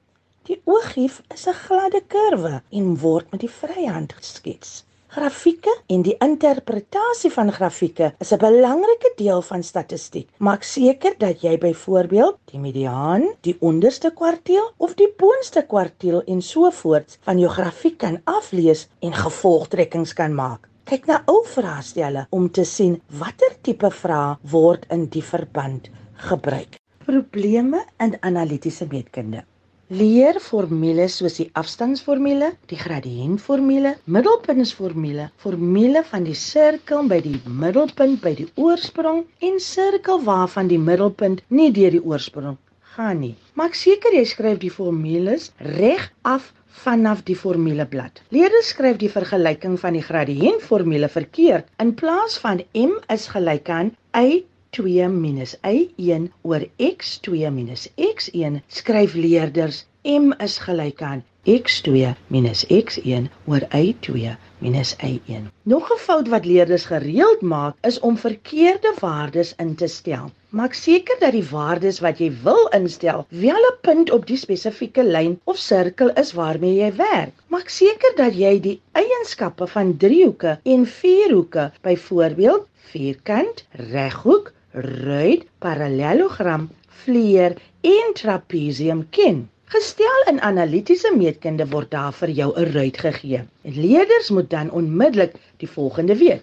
Die 0.51 0.59
oogief 0.67 1.21
is 1.35 1.45
'n 1.47 1.55
gladde 1.65 1.99
kurwe 2.13 2.57
en 2.79 2.87
word 2.99 3.27
met 3.31 3.43
die 3.45 3.51
vryhand 3.57 4.13
geskets. 4.19 4.71
Grafieke 5.15 5.75
en 5.95 6.03
die 6.03 6.17
interpretasie 6.27 7.31
van 7.35 7.53
grafieke 7.59 8.09
is 8.25 8.33
'n 8.35 8.41
belangrike 8.45 9.13
deel 9.21 9.43
van 9.51 9.63
statistiek. 9.63 10.27
Maak 10.39 10.63
seker 10.63 11.15
dat 11.19 11.45
jy 11.47 11.59
byvoorbeeld 11.59 12.39
die 12.51 12.59
mediaan, 12.59 13.29
die 13.41 13.57
onderste 13.61 14.11
kwartiel 14.11 14.73
of 14.77 14.95
die 14.95 15.13
boonste 15.17 15.63
kwartiel 15.63 16.23
en 16.27 16.43
so 16.43 16.71
voort 16.71 17.19
van 17.29 17.39
jou 17.39 17.51
grafiek 17.51 17.99
kan 17.99 18.21
aflees 18.25 18.89
en 18.99 19.13
gevolgtrekkings 19.13 20.13
kan 20.13 20.35
maak. 20.35 20.69
Kyk 20.85 21.07
na 21.07 21.23
ou 21.27 21.45
vraestelle 21.45 22.27
om 22.31 22.51
te 22.51 22.65
sien 22.65 23.03
watter 23.07 23.55
tipe 23.63 23.91
vrae 23.91 24.37
word 24.43 24.87
in 24.91 25.07
die 25.07 25.25
verband 25.25 25.91
gebruik. 26.15 26.81
Probleme 27.07 27.85
in 27.99 28.17
analitiese 28.21 28.87
meetkunde. 28.91 29.45
Leer 29.91 30.37
formules 30.39 31.17
soos 31.19 31.35
die 31.41 31.49
afstandsformule, 31.59 32.53
die 32.71 32.77
gradiëntformule, 32.79 33.97
middelpuntsformule, 34.17 35.25
formule 35.43 36.05
van 36.13 36.29
die 36.29 36.37
sirkel 36.39 37.09
by 37.11 37.19
die 37.25 37.41
middelpunt 37.63 38.21
by 38.23 38.31
die 38.39 38.47
oorsprong 38.55 39.25
en 39.49 39.59
sirkel 39.59 40.23
waarvan 40.29 40.71
die 40.71 40.79
middelpunt 40.79 41.43
nie 41.51 41.73
deur 41.75 41.97
die 41.97 42.05
oorsprong 42.13 42.55
gaan 42.95 43.19
nie. 43.25 43.35
Maak 43.59 43.75
seker 43.75 44.15
jy 44.15 44.23
skryf 44.31 44.61
die 44.63 44.71
formules 44.71 45.51
reg 45.81 46.07
af 46.23 46.53
vanaf 46.85 47.25
die 47.27 47.37
formuleblad. 47.43 48.23
Leerders 48.31 48.71
skryf 48.71 49.03
die 49.03 49.11
vergelyking 49.11 49.75
van 49.83 49.99
die 49.99 50.07
gradiëntformule 50.07 51.11
verkeerd. 51.11 51.67
In 51.83 51.97
plaas 51.99 52.39
van 52.39 52.63
m 52.79 52.95
is 53.11 53.27
gelyk 53.35 53.75
aan 53.75 53.91
y 54.15 54.45
2 54.77 55.09
minus 55.09 55.57
y1 55.67 56.31
oor 56.43 56.63
x2 56.79 57.51
minus 57.51 57.89
x1 57.97 58.61
skryf 58.69 59.15
leerders 59.15 59.87
m 60.05 60.33
is 60.47 60.59
gelyk 60.67 61.03
aan 61.03 61.25
x2 61.47 62.13
minus 62.29 62.63
x1 62.69 63.27
oor 63.51 63.65
y2 63.79 64.37
minus 64.61 64.93
y1. 65.09 65.49
Nog 65.73 65.91
'n 65.93 65.99
fout 65.99 66.29
wat 66.29 66.45
leerders 66.45 66.85
gereeld 66.85 67.41
maak 67.41 67.75
is 67.91 67.99
om 68.01 68.17
verkeerde 68.19 68.93
waardes 69.01 69.55
in 69.57 69.75
te 69.75 69.87
stel. 69.87 70.31
Maak 70.49 70.75
seker 70.75 71.17
dat 71.21 71.33
die 71.33 71.49
waardes 71.51 72.01
wat 72.01 72.19
jy 72.19 72.31
wil 72.43 72.67
instel 72.79 73.27
wel 73.29 73.63
'n 73.71 73.81
punt 73.81 74.11
op 74.11 74.27
die 74.27 74.37
spesifieke 74.37 75.05
lyn 75.05 75.41
of 75.45 75.57
sirkel 75.57 76.11
is 76.23 76.33
waarmee 76.33 76.75
jy 76.75 76.93
werk. 76.97 77.35
Maak 77.49 77.69
seker 77.69 78.13
dat 78.17 78.35
jy 78.35 78.61
die 78.61 78.81
eienskappe 78.93 79.67
van 79.67 79.97
driehoeke 79.97 80.59
en 80.63 80.87
vierhoeke, 80.87 81.73
byvoorbeeld 81.83 82.67
vierkant, 82.91 83.65
reghoek, 83.73 84.53
ruit, 84.73 85.47
parallelogram, 85.59 86.71
vleer 87.05 87.57
en 87.81 88.13
trapesium 88.15 89.07
ken. 89.11 89.49
Gestel 89.71 90.27
in 90.27 90.41
analitiese 90.41 91.13
meetkunde 91.15 91.67
word 91.71 91.91
daar 91.91 92.13
vir 92.13 92.31
jou 92.31 92.51
'n 92.57 92.73
ruit 92.73 92.99
gegee. 92.99 93.43
En 93.63 93.81
leerders 93.81 94.31
moet 94.31 94.51
dan 94.51 94.71
onmiddellik 94.71 95.35
die 95.57 95.69
volgende 95.69 96.17
weet. 96.17 96.43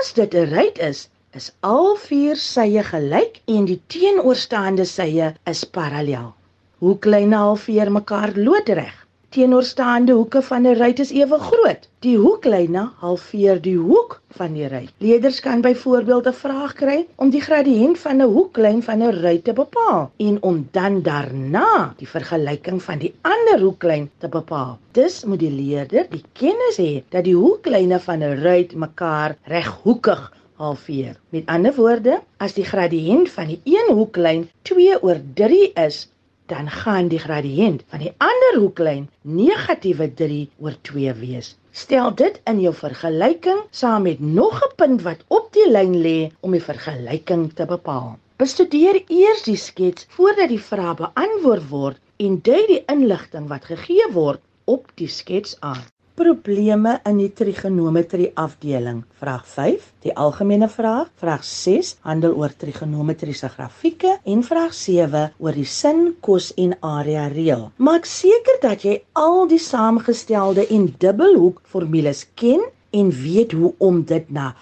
As 0.00 0.12
dit 0.12 0.34
'n 0.34 0.50
ruit 0.50 0.78
is, 0.78 1.08
is 1.32 1.52
al 1.60 1.96
vier 1.96 2.36
sye 2.36 2.82
gelyk 2.82 3.40
en 3.46 3.64
die 3.64 3.80
teenoorstaande 3.86 4.84
sye 4.84 5.34
is 5.44 5.64
parallel. 5.64 6.34
Hoe 6.78 6.98
klein 6.98 7.32
halfveer 7.32 7.92
mekaar 7.92 8.32
loodreg? 8.36 9.05
Teenoorstaande 9.34 10.12
hoeke 10.12 10.42
van 10.42 10.66
'n 10.66 10.74
ruit 10.74 10.98
is 10.98 11.10
ewe 11.10 11.38
groot. 11.38 11.88
Die 11.98 12.16
hoeklyne 12.16 12.82
halveer 13.02 13.60
die 13.62 13.76
hoek 13.76 14.20
van 14.38 14.52
die 14.52 14.68
ruit. 14.68 14.92
Leerders 14.98 15.40
kan 15.40 15.60
byvoorbeeld 15.60 16.26
'n 16.26 16.32
vraag 16.32 16.72
kry 16.72 17.06
om 17.16 17.30
die 17.30 17.40
gradiënt 17.40 17.98
van 17.98 18.16
'n 18.16 18.32
hoeklyn 18.36 18.82
van 18.82 19.02
'n 19.02 19.20
ruit 19.20 19.44
te 19.44 19.52
bepaal 19.52 20.10
en 20.16 20.42
om 20.42 20.68
dan 20.70 21.02
daarna 21.02 21.94
die 21.96 22.08
vergelyking 22.08 22.82
van 22.82 22.98
die 22.98 23.14
ander 23.20 23.60
hoeklyn 23.60 24.10
te 24.18 24.28
bepaal. 24.28 24.78
Dus 24.92 25.24
moet 25.24 25.40
die 25.40 25.52
leerder 25.52 26.06
die 26.10 26.24
kennis 26.32 26.76
hê 26.78 27.02
dat 27.08 27.24
die 27.24 27.36
hoeklyne 27.36 28.00
van 28.00 28.22
'n 28.22 28.42
ruit 28.42 28.74
mekaar 28.74 29.36
reghoekig 29.44 30.32
halveer. 30.56 31.16
Met 31.28 31.46
ander 31.46 31.74
woorde, 31.74 32.20
as 32.36 32.54
die 32.56 32.64
gradiënt 32.64 33.30
van 33.30 33.46
die 33.46 33.60
een 33.64 33.94
hoeklyn 33.94 34.48
2 34.62 35.02
oor 35.02 35.20
3 35.34 35.72
is, 35.72 36.06
dan 36.52 36.70
gaan 36.70 37.08
die 37.12 37.18
gradiënt 37.18 37.82
van 37.92 38.02
die 38.04 38.12
ander 38.18 38.58
hoeklyn 38.60 39.08
negatiewe 39.22 40.08
3 40.20 40.42
oor 40.62 40.76
2 40.88 41.14
wees. 41.20 41.56
Stel 41.70 42.14
dit 42.20 42.40
in 42.52 42.60
jou 42.64 42.72
vergelyking 42.74 43.64
saam 43.80 44.06
met 44.08 44.20
nog 44.20 44.60
'n 44.66 44.74
punt 44.76 45.02
wat 45.08 45.24
op 45.38 45.52
die 45.58 45.68
lyn 45.70 45.96
lê 46.06 46.18
om 46.40 46.50
die 46.56 46.62
vergelyking 46.68 47.52
te 47.54 47.66
bepaal. 47.74 48.16
Bestudeer 48.36 49.02
eers 49.08 49.42
die 49.42 49.56
skets 49.56 50.06
voordat 50.16 50.48
die 50.48 50.62
vraag 50.70 50.96
beantwoord 50.96 51.68
word 51.68 52.00
en 52.16 52.40
dui 52.42 52.62
die 52.66 52.82
inligting 52.94 53.48
wat 53.48 53.64
gegee 53.64 54.08
word 54.12 54.40
op 54.64 54.90
die 54.94 55.08
skets 55.08 55.56
aan. 55.60 55.84
Probleme 56.16 56.94
in 57.04 57.18
die 57.20 57.28
trigonometrie 57.36 58.30
afdeling. 58.40 59.02
Vraag 59.20 59.42
5, 59.52 59.88
die 60.00 60.14
algemene 60.16 60.64
vraag. 60.72 61.10
Vraag 61.20 61.42
6 61.44 61.90
handel 62.08 62.38
oor 62.40 62.54
trigonometriese 62.56 63.50
grafieke 63.52 64.14
en 64.24 64.40
vraag 64.46 64.72
7 64.72 65.26
oor 65.36 65.58
die 65.58 65.66
sin, 65.68 66.14
kos 66.24 66.54
en 66.56 66.72
area 66.80 67.26
reël. 67.28 67.66
Maak 67.76 68.08
seker 68.08 68.56
dat 68.62 68.86
jy 68.88 68.94
al 69.12 69.44
die 69.50 69.60
saamgestelde 69.60 70.64
en 70.72 70.86
dubbelhoek 71.04 71.60
formules 71.68 72.24
ken 72.40 72.64
en 72.96 73.12
weet 73.12 73.52
hoe 73.52 73.74
om 73.76 74.00
dit 74.08 74.32
na 74.32 74.54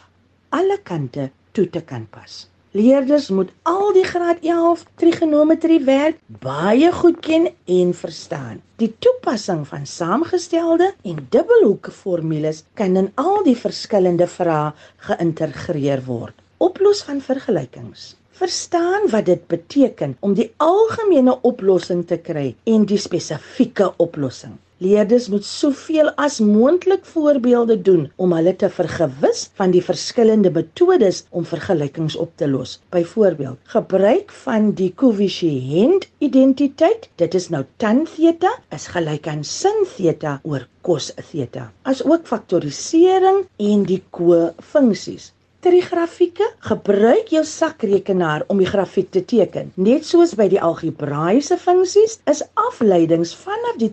alle 0.50 0.80
kante 0.82 1.30
toe 1.54 1.68
te 1.70 1.84
kan 1.86 2.10
pas. 2.10 2.48
Leerders 2.74 3.28
moet 3.30 3.52
al 3.70 3.92
die 3.94 4.02
graad 4.02 4.40
11 4.42 4.80
trigonometrie 4.98 5.78
werk 5.86 6.16
baie 6.42 6.88
goed 6.92 7.20
ken 7.22 7.44
en 7.70 7.92
verstaan. 7.94 8.56
Die 8.82 8.88
toepassing 8.98 9.60
van 9.68 9.84
saamgestelde 9.86 10.88
en 11.06 11.20
dubbelhoeke 11.30 11.94
formules 11.94 12.64
kan 12.74 12.98
in 12.98 13.12
al 13.14 13.44
die 13.46 13.54
verskillende 13.54 14.26
vrae 14.26 14.72
geïntegreer 15.06 16.02
word. 16.08 16.34
Oplos 16.58 17.04
van 17.06 17.22
vergelykings. 17.22 18.16
Verstaan 18.42 19.06
wat 19.14 19.30
dit 19.30 19.46
beteken 19.46 20.16
om 20.18 20.34
die 20.34 20.50
algemene 20.58 21.38
oplossing 21.46 22.02
te 22.10 22.18
kry 22.18 22.56
en 22.66 22.90
die 22.90 22.98
spesifieke 22.98 23.92
oplossing. 24.02 24.58
Leerders 24.84 25.28
moet 25.32 25.46
soveel 25.48 26.10
as 26.20 26.34
moontlik 26.44 27.06
voorbeelde 27.08 27.76
doen 27.88 28.02
om 28.20 28.32
hulle 28.36 28.52
te 28.60 28.68
vergewis 28.78 29.44
van 29.60 29.72
die 29.72 29.80
verskillende 29.84 30.50
metodes 30.52 31.22
om 31.30 31.46
vergelykings 31.48 32.16
op 32.20 32.34
te 32.40 32.48
los. 32.50 32.74
Byvoorbeeld, 32.92 33.58
gebruik 33.76 34.34
van 34.44 34.72
die 34.80 34.90
koëffisiënt 35.02 36.04
identiteit. 36.28 37.08
Dit 37.22 37.36
is 37.38 37.48
nou 37.54 37.62
tan 37.80 38.02
theta 38.16 38.50
is 38.76 38.90
gelyk 38.92 39.30
aan 39.32 39.46
sin 39.48 39.86
theta 39.94 40.36
oor 40.42 40.66
cos 40.84 41.12
theta. 41.30 41.70
As 41.88 42.04
ook 42.04 42.28
faktorisering 42.28 43.46
en 43.70 43.88
die 43.88 44.02
kofunksies 44.12 45.30
trigrafieke, 45.64 46.44
gebruik 46.68 47.30
jou 47.32 47.40
sakrekenaar 47.48 48.44
om 48.52 48.60
die 48.60 48.68
grafiek 48.68 49.08
te 49.14 49.22
teken. 49.24 49.70
Net 49.80 50.04
soos 50.04 50.34
by 50.36 50.50
die 50.52 50.60
algebraïese 50.60 51.56
funksies, 51.60 52.18
is 52.28 52.44
afleidings 52.66 53.32
vanaf 53.46 53.78
die 53.80 53.88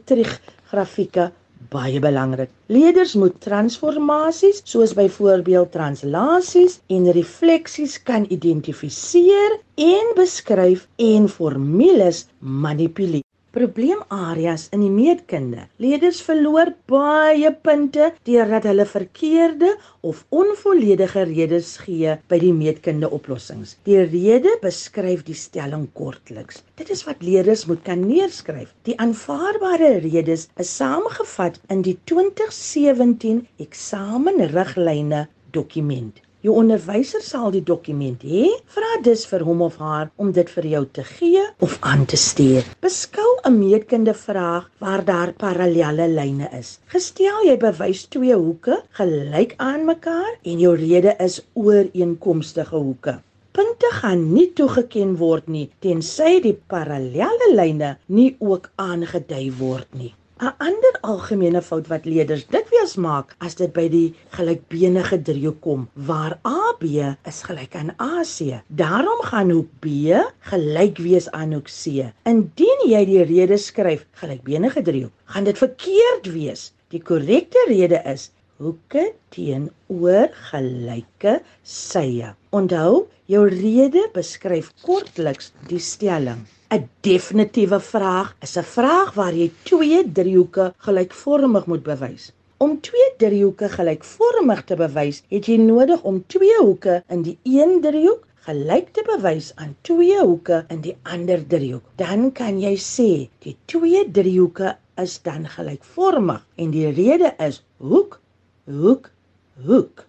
trigrafieke 0.72 1.32
baie 1.72 2.00
belangrik. 2.02 2.50
Leerders 2.72 3.14
moet 3.20 3.36
transformasies, 3.44 4.62
soos 4.66 4.96
byvoorbeeld 4.98 5.72
translasies 5.72 6.80
en 6.90 7.12
refleksies 7.12 8.00
kan 8.04 8.26
identifiseer 8.30 9.60
en 9.76 10.16
beskryf 10.18 10.88
en 10.98 11.28
formules 11.30 12.26
manipuleer 12.40 13.31
probleemareas 13.56 14.68
in 14.76 14.84
die 14.86 14.92
meetkunde. 14.94 15.66
Leerders 15.84 16.22
verloor 16.26 16.72
baie 16.92 17.52
punte 17.66 18.12
deurdat 18.28 18.68
hulle 18.70 18.86
verkeerde 18.88 19.74
of 20.08 20.24
onvolledige 20.30 21.26
redes 21.30 21.74
gee 21.84 22.16
by 22.32 22.40
die 22.42 22.54
meetkunde 22.56 23.12
oplossings. 23.12 23.76
Die 23.88 24.00
rede 24.00 24.56
beskryf 24.64 25.26
die 25.28 25.38
stelling 25.38 25.88
kortliks. 25.98 26.64
Dit 26.80 26.90
is 26.96 27.04
wat 27.08 27.24
leerders 27.26 27.68
moet 27.70 27.84
kan 27.88 28.08
neerskryf. 28.08 28.72
Die 28.88 28.98
aanvaarbare 29.00 29.98
redes 30.08 30.48
is 30.62 30.76
saamgevat 30.80 31.62
in 31.70 31.84
die 31.86 31.98
2017 32.10 33.46
eksamenriglyne 33.68 35.28
dokument. 35.52 36.22
Jou 36.42 36.56
onderwyser 36.58 37.22
sal 37.22 37.52
die 37.54 37.62
dokument 37.62 38.24
hê. 38.26 38.48
Vra 38.74 38.96
dus 39.06 39.28
vir 39.30 39.44
hom 39.46 39.60
of 39.62 39.76
haar 39.78 40.08
om 40.18 40.32
dit 40.34 40.48
vir 40.50 40.66
jou 40.72 40.80
te 40.98 41.04
gee 41.06 41.42
of 41.62 41.76
aan 41.86 42.08
te 42.10 42.18
stuur. 42.18 42.66
Beskou 42.82 43.28
'n 43.46 43.60
meetkunde 43.60 44.16
vraag 44.18 44.70
waar 44.80 45.04
daar 45.06 45.34
parallelle 45.44 46.08
lyne 46.10 46.48
is. 46.60 46.80
Gestel 46.94 47.46
jy 47.46 47.58
bewys 47.62 48.06
twee 48.16 48.34
hoeke 48.34 48.82
gelyk 49.00 49.54
aan 49.58 49.86
mekaar 49.86 50.32
en 50.42 50.60
jou 50.60 50.74
rede 50.76 51.14
is 51.20 51.36
ooreenkomstige 51.54 52.76
hoeke. 52.76 53.20
Punte 53.52 53.90
gaan 54.00 54.34
nie 54.34 54.50
toegeken 54.54 55.18
word 55.18 55.48
nie 55.48 55.70
tensy 55.80 56.40
die 56.42 56.58
parallelle 56.68 57.54
lyne 57.54 57.98
nie 58.08 58.36
ook 58.40 58.72
aangedui 58.76 59.52
word 59.60 59.94
nie. 59.94 60.14
'n 60.42 60.54
ander 60.58 60.96
algemene 61.06 61.60
fout 61.62 61.90
wat 61.92 62.06
leerders 62.10 62.44
dikwels 62.54 62.96
maak 63.06 63.34
as 63.48 63.56
dit 63.60 63.70
by 63.76 63.84
die 63.94 64.08
gelykbenige 64.38 65.20
driehoek 65.28 65.60
kom 65.66 65.84
waar 66.08 66.34
AB 66.52 66.86
is 67.32 67.42
gelyk 67.50 67.78
aan 67.78 67.92
AC. 68.06 68.64
Daarom 68.82 69.22
gaan 69.28 69.54
hoek 69.54 69.70
B 69.86 70.18
gelyk 70.50 70.98
wees 71.06 71.30
aan 71.38 71.54
hoek 71.54 71.70
C. 71.70 72.10
Indien 72.34 72.82
jy 72.90 73.04
die 73.12 73.22
rede 73.34 73.60
skryf 73.62 74.08
gelykbenige 74.24 74.82
driehoek, 74.90 75.14
gaan 75.30 75.46
dit 75.46 75.62
verkeerd 75.62 76.32
wees. 76.34 76.72
Die 76.90 77.04
korrekte 77.12 77.62
rede 77.70 78.02
is 78.16 78.32
hoeke 78.62 79.04
teenoor 79.34 80.30
gelyke 80.52 81.40
sye. 81.64 82.32
Onthou, 82.54 83.08
jou 83.26 83.44
rede 83.50 84.08
beskryf 84.16 84.70
kortliks 84.86 85.52
die 85.70 85.82
stelling. 85.92 86.44
'n 86.72 86.84
definitiewe 87.08 87.80
vraag 87.94 88.30
is 88.48 88.54
'n 88.58 88.68
vraag 88.76 89.10
waar 89.20 89.34
jy 89.34 89.50
twee 89.70 90.04
driehoeke 90.20 90.74
gelykvormig 90.86 91.66
moet 91.72 91.84
bewys. 91.84 92.32
Om 92.66 92.78
twee 92.88 93.10
driehoeke 93.24 93.70
gelykvormig 93.70 94.62
te 94.70 94.76
bewys, 94.76 95.24
het 95.34 95.50
jy 95.50 95.58
nodig 95.58 96.04
om 96.04 96.24
twee 96.28 96.60
hoeke 96.62 97.04
in 97.10 97.26
die 97.28 97.38
een 97.44 97.82
driehoek 97.82 98.24
gelyk 98.46 98.94
te 98.94 99.04
bewys 99.10 99.52
aan 99.56 99.76
twee 99.82 100.22
hoeke 100.22 100.64
in 100.70 100.80
die 100.86 100.96
ander 101.04 101.44
driehoek. 101.48 101.84
Dan 101.96 102.32
kan 102.32 102.62
jy 102.62 102.76
sê 102.78 103.10
die 103.46 103.58
twee 103.66 104.06
driehoeke 104.12 104.78
is 105.04 105.18
dan 105.28 105.50
gelykvormig 105.58 106.46
en 106.56 106.72
die 106.72 106.88
rede 106.96 107.34
is 107.50 107.64
hoek, 107.78 108.21
hoek, 108.72 109.12
hoek. 109.66 110.06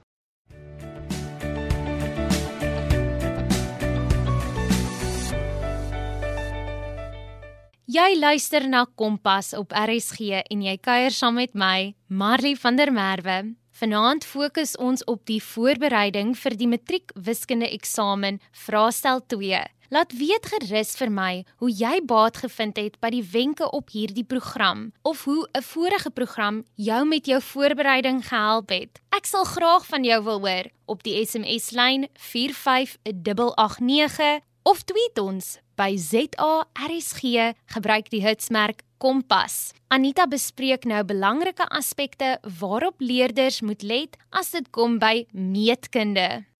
Jy 7.92 8.14
luister 8.16 8.64
na 8.68 8.86
Kompas 8.96 9.52
op 9.58 9.74
RSG 9.76 10.38
en 10.48 10.62
jy 10.64 10.76
kuier 10.80 11.12
saam 11.12 11.36
met 11.36 11.52
my, 11.58 11.92
Marley 12.08 12.54
van 12.56 12.78
der 12.78 12.92
Merwe. 12.94 13.52
Vanaand 13.82 14.24
fokus 14.24 14.76
ons 14.78 15.02
op 15.10 15.26
die 15.26 15.40
voorbereiding 15.42 16.32
vir 16.38 16.56
die 16.56 16.70
matriek 16.70 17.12
wiskunde 17.18 17.68
eksamen 17.74 18.38
vraestel 18.64 19.20
2. 19.32 19.60
Laat 19.92 20.14
weet 20.16 20.46
gerus 20.48 20.94
vir 20.96 21.10
my 21.12 21.44
hoe 21.60 21.68
jy 21.68 21.98
baat 22.08 22.38
gevind 22.40 22.78
het 22.80 22.94
by 23.04 23.12
die 23.12 23.26
wenke 23.28 23.68
op 23.76 23.92
hierdie 23.92 24.24
program 24.24 24.96
of 25.04 25.28
hoe 25.28 25.44
'n 25.52 25.60
vorige 25.62 26.10
program 26.10 26.64
jou 26.74 27.04
met 27.04 27.26
jou 27.26 27.42
voorbereiding 27.42 28.24
gehelp 28.24 28.68
het. 28.68 29.00
Ek 29.10 29.26
sal 29.26 29.44
graag 29.44 29.86
van 29.86 30.04
jou 30.04 30.24
wil 30.24 30.40
hoor 30.40 30.64
op 30.86 31.02
die 31.02 31.26
SMS 31.26 31.70
lyn 31.70 32.08
45889 32.14 34.40
of 34.62 34.82
tweet 34.82 35.18
ons 35.18 35.58
by 35.76 35.96
ZARSG 35.96 37.20
gebruik 37.66 38.10
die 38.10 38.22
hitsmerk 38.22 38.82
Kompas. 38.98 39.72
Anita 39.88 40.26
bespreek 40.26 40.84
nou 40.84 41.04
belangrike 41.04 41.68
aspekte 41.68 42.38
waarop 42.58 42.94
leerders 42.98 43.60
moet 43.60 43.82
let 43.82 44.16
as 44.30 44.50
dit 44.50 44.70
kom 44.70 44.98
by 44.98 45.26
meetkunde. 45.32 46.51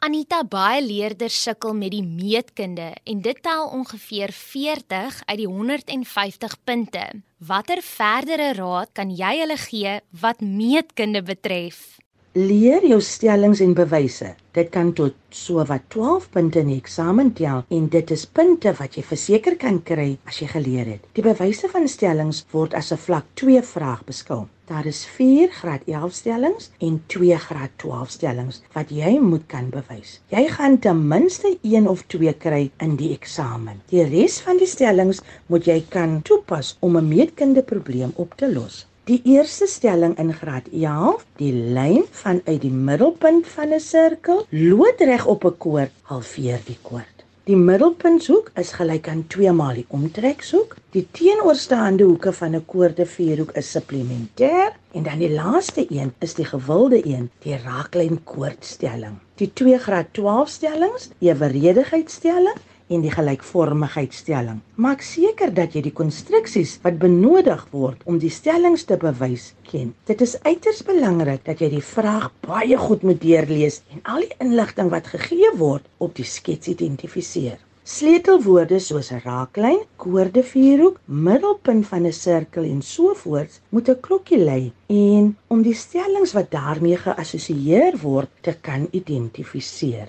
Anita 0.00 0.38
baie 0.48 0.80
leerders 0.80 1.36
sukkel 1.44 1.74
met 1.76 1.92
die 1.92 2.00
meetkunde 2.00 2.86
en 3.04 3.18
dit 3.20 3.36
tel 3.44 3.66
ongeveer 3.76 4.32
40 4.32 5.18
uit 5.26 5.36
die 5.42 5.48
150 5.50 6.54
punte. 6.64 7.02
Watter 7.36 7.82
verdere 7.84 8.54
raad 8.56 8.94
kan 8.96 9.12
jy 9.12 9.34
hulle 9.42 9.58
gee 9.60 9.98
wat 10.22 10.40
meetkunde 10.40 11.20
betref? 11.20 12.00
Leer 12.38 12.84
jou 12.86 13.00
stellings 13.02 13.58
en 13.58 13.72
bewyse. 13.74 14.28
Dit 14.54 14.68
kan 14.70 14.92
tot 14.94 15.16
so 15.34 15.64
wat 15.66 15.88
12 15.90 16.28
punte 16.30 16.60
in 16.60 16.68
die 16.70 16.76
eksamen 16.78 17.32
tel 17.34 17.64
en 17.74 17.88
dit 17.90 18.10
is 18.14 18.22
punte 18.38 18.70
wat 18.78 18.94
jy 18.94 19.02
verseker 19.02 19.56
kan 19.58 19.80
kry 19.82 20.12
as 20.30 20.36
jy 20.38 20.46
geleer 20.52 20.86
het. 20.92 21.08
Die 21.18 21.24
bewyse 21.26 21.66
van 21.72 21.88
stellings 21.90 22.44
word 22.52 22.76
as 22.78 22.92
'n 22.92 23.02
vlak 23.02 23.26
2 23.34 23.62
vraag 23.66 24.04
beskou. 24.06 24.46
Daar 24.70 24.86
is 24.86 25.04
4 25.04 25.50
graad 25.50 25.82
11 25.86 26.14
stellings 26.14 26.70
en 26.78 27.02
2 27.08 27.36
graad 27.36 27.70
12 27.78 28.10
stellings 28.10 28.62
wat 28.74 28.90
jy 28.90 29.18
moet 29.18 29.48
kan 29.48 29.68
bewys. 29.70 30.20
Jy 30.30 30.46
gaan 30.48 30.78
ten 30.78 31.08
minste 31.08 31.58
1 31.62 31.88
of 31.88 32.06
2 32.06 32.32
kry 32.34 32.70
in 32.78 32.94
die 32.96 33.10
eksamen. 33.12 33.82
Die 33.90 34.04
res 34.04 34.38
van 34.40 34.56
die 34.56 34.70
stellings 34.70 35.20
moet 35.48 35.66
jy 35.66 35.82
kan 35.88 36.22
toepas 36.22 36.76
om 36.78 36.96
'n 36.96 37.08
meetkunde 37.08 37.62
probleem 37.62 38.12
op 38.14 38.36
te 38.36 38.52
los. 38.52 38.86
Die 39.10 39.22
eerste 39.24 39.66
stelling 39.66 40.12
in 40.22 40.28
graad 40.30 40.68
11, 40.70 41.24
die 41.40 41.50
lyn 41.74 42.04
vanuit 42.14 42.60
die 42.62 42.70
middelpunt 42.70 43.48
van 43.54 43.72
'n 43.74 43.82
sirkel 43.82 44.44
loodreg 44.50 45.24
op 45.26 45.46
'n 45.48 45.56
koord 45.64 45.90
halveer 46.10 46.60
die 46.66 46.78
koord. 46.82 47.24
Die 47.50 47.56
middelpuntshoek 47.56 48.52
is 48.62 48.70
gelyk 48.78 49.08
aan 49.08 49.24
2 49.26 49.52
maal 49.52 49.74
die 49.80 49.86
omtrekshoek. 49.88 50.76
Die 50.94 51.08
teenoorstaande 51.10 52.04
hoeke 52.04 52.32
van 52.32 52.54
'n 52.54 52.66
koordevierhoek 52.66 53.50
is 53.50 53.72
supplementêr 53.76 54.70
en 54.92 55.02
dan 55.02 55.18
die 55.18 55.34
laaste 55.34 55.86
een 55.88 56.14
is 56.18 56.34
die 56.34 56.46
gewilde 56.54 57.06
een, 57.06 57.30
die 57.42 57.56
raaklyn 57.56 58.24
koordstelling. 58.24 59.18
Die 59.34 59.50
2 59.52 59.78
graad 59.78 60.06
12 60.12 60.48
stellings, 60.48 61.10
eweredigheidstelling 61.18 62.58
en 62.90 63.04
die 63.04 63.12
gelykvormigheidstelling. 63.14 64.58
Maak 64.74 65.04
seker 65.06 65.54
dat 65.54 65.76
jy 65.76 65.84
die 65.86 65.94
konstruksies 66.02 66.76
wat 66.84 66.98
benodig 67.02 67.62
word 67.70 68.02
om 68.10 68.18
die 68.18 68.32
stellings 68.34 68.84
te 68.88 68.98
bewys 69.00 69.52
ken. 69.70 69.94
Dit 70.10 70.20
is 70.26 70.36
uiters 70.42 70.82
belangrik 70.86 71.44
dat 71.46 71.62
jy 71.62 71.70
die 71.76 71.86
vraag 71.94 72.30
baie 72.46 72.78
goed 72.78 73.06
moet 73.06 73.22
deurlees 73.22 73.80
en 73.94 74.02
al 74.14 74.26
die 74.26 74.38
inligting 74.42 74.90
wat 74.94 75.10
gegee 75.14 75.54
word 75.56 75.86
op 75.98 76.16
die 76.18 76.26
skets 76.26 76.72
identifiseer. 76.74 77.58
Sleutelwoorde 77.90 78.78
soos 78.78 79.08
'n 79.10 79.22
raaklyn, 79.24 79.80
koordevierhoek, 80.02 81.00
middelpunt 81.06 81.86
van 81.86 82.06
'n 82.06 82.12
sirkel 82.12 82.64
en 82.64 82.82
so 82.82 83.14
voort 83.22 83.60
moet 83.72 83.88
'n 83.88 84.00
klokkie 84.06 84.38
lui 84.44 84.72
en 84.86 85.36
om 85.48 85.62
die 85.62 85.74
stellings 85.74 86.32
wat 86.38 86.50
daarmee 86.50 86.96
geassosieer 86.96 87.98
word 88.02 88.30
te 88.42 88.54
kan 88.60 88.86
identifiseer. 88.90 90.08